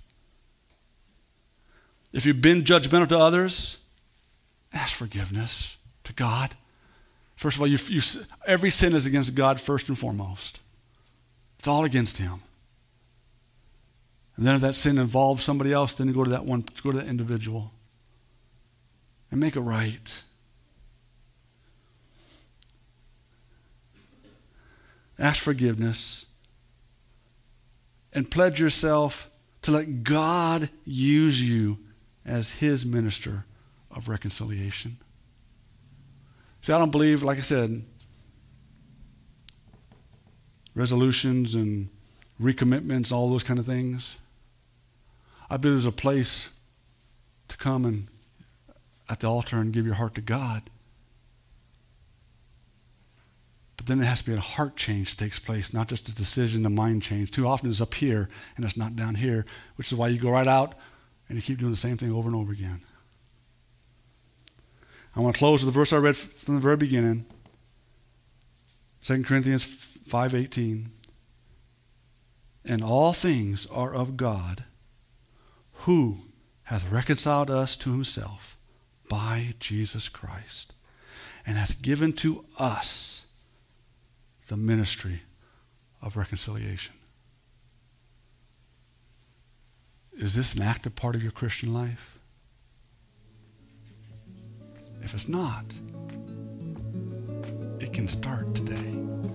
If 2.13 2.25
you've 2.25 2.41
been 2.41 2.61
judgmental 2.63 3.07
to 3.09 3.19
others, 3.19 3.77
ask 4.73 4.95
forgiveness 4.95 5.77
to 6.03 6.13
God. 6.13 6.55
First 7.35 7.57
of 7.57 7.61
all, 7.61 7.67
you, 7.67 7.77
you, 7.89 8.01
every 8.47 8.71
sin 8.71 8.95
is 8.95 9.05
against 9.05 9.35
God 9.35 9.61
first 9.61 9.89
and 9.89 9.97
foremost. 9.97 10.59
It's 11.59 11.67
all 11.67 11.83
against 11.83 12.17
Him. 12.17 12.39
And 14.37 14.45
then 14.45 14.55
if 14.55 14.61
that 14.61 14.75
sin 14.75 14.99
involves 14.99 15.43
somebody 15.43 15.73
else, 15.73 15.93
then 15.93 16.11
go 16.13 16.23
to 16.23 16.29
that 16.29 16.45
one, 16.45 16.63
go 16.83 16.91
to 16.91 16.97
that 16.99 17.07
individual 17.07 17.73
and 19.31 19.39
make 19.39 19.55
it 19.55 19.61
right. 19.61 20.21
Ask 25.19 25.43
forgiveness 25.43 26.27
and 28.13 28.29
pledge 28.29 28.61
yourself 28.61 29.31
to 29.63 29.71
let 29.71 30.03
God 30.03 30.69
use 30.85 31.41
you 31.41 31.79
as 32.23 32.51
his 32.59 32.85
minister 32.85 33.45
of 33.89 34.07
reconciliation. 34.07 34.97
See, 36.61 36.73
I 36.73 36.77
don't 36.77 36.91
believe, 36.91 37.23
like 37.23 37.39
I 37.39 37.41
said, 37.41 37.81
resolutions 40.75 41.55
and 41.55 41.89
recommitments, 42.39 43.11
all 43.11 43.29
those 43.29 43.43
kind 43.43 43.59
of 43.59 43.65
things. 43.65 44.19
I 45.49 45.57
believe 45.57 45.75
there's 45.75 45.85
a 45.85 45.91
place 45.91 46.49
to 47.47 47.57
come 47.57 47.85
and 47.85 48.07
at 49.09 49.21
the 49.21 49.27
altar 49.27 49.57
and 49.57 49.71
give 49.71 49.85
your 49.85 49.95
heart 49.95 50.15
to 50.15 50.21
God. 50.21 50.63
But 53.77 53.85
then 53.85 54.01
it 54.01 54.05
has 54.05 54.21
to 54.21 54.31
be 54.31 54.35
a 54.35 54.41
heart 54.41 54.75
change 54.75 55.15
that 55.15 55.23
takes 55.23 55.39
place, 55.39 55.73
not 55.73 55.87
just 55.87 56.09
a 56.09 56.15
decision, 56.15 56.65
a 56.65 56.69
mind 56.69 57.03
change. 57.03 57.31
Too 57.31 57.47
often 57.47 57.69
it's 57.69 57.79
up 57.79 57.93
here 57.93 58.27
and 58.55 58.65
it's 58.65 58.75
not 58.75 58.95
down 58.95 59.15
here, 59.15 59.45
which 59.75 59.87
is 59.87 59.97
why 59.97 60.09
you 60.09 60.19
go 60.19 60.31
right 60.31 60.47
out 60.47 60.75
and 61.29 61.37
you 61.37 61.41
keep 61.41 61.59
doing 61.59 61.71
the 61.71 61.77
same 61.77 61.95
thing 61.95 62.11
over 62.11 62.27
and 62.27 62.35
over 62.35 62.51
again. 62.51 62.81
I 65.15 65.21
want 65.21 65.35
to 65.35 65.39
close 65.39 65.63
with 65.63 65.73
the 65.73 65.79
verse 65.79 65.93
I 65.93 65.97
read 65.97 66.15
from 66.15 66.55
the 66.55 66.61
very 66.61 66.77
beginning. 66.77 67.25
2 69.01 69.23
Corinthians 69.23 69.63
5:18. 69.63 70.89
And 72.65 72.83
all 72.83 73.13
things 73.13 73.65
are 73.67 73.95
of 73.95 74.17
God, 74.17 74.65
who 75.81 76.19
hath 76.63 76.91
reconciled 76.91 77.49
us 77.49 77.75
to 77.77 77.91
himself 77.91 78.57
by 79.09 79.53
Jesus 79.59 80.09
Christ, 80.09 80.73
and 81.45 81.57
hath 81.57 81.81
given 81.81 82.11
to 82.13 82.43
us 82.59 83.25
the 84.47 84.57
ministry 84.57 85.21
of 86.01 86.17
reconciliation. 86.17 86.95
Is 90.17 90.35
this 90.35 90.55
an 90.55 90.63
active 90.63 90.95
part 90.95 91.15
of 91.15 91.23
your 91.23 91.31
Christian 91.31 91.73
life? 91.73 92.19
If 95.01 95.13
it's 95.13 95.29
not, 95.29 95.75
it 97.79 97.93
can 97.93 98.07
start 98.07 98.53
today. 98.55 99.26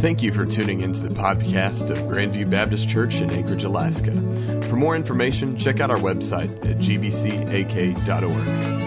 Thank 0.00 0.22
you 0.22 0.32
for 0.32 0.46
tuning 0.46 0.80
into 0.80 1.00
the 1.00 1.10
podcast 1.10 1.90
of 1.90 1.98
Grandview 1.98 2.50
Baptist 2.50 2.88
Church 2.88 3.16
in 3.16 3.30
Anchorage, 3.30 3.64
Alaska. 3.64 4.12
For 4.62 4.76
more 4.76 4.96
information, 4.96 5.58
check 5.58 5.80
out 5.80 5.90
our 5.90 5.98
website 5.98 6.50
at 6.64 6.78
gbcak.org. 6.78 8.79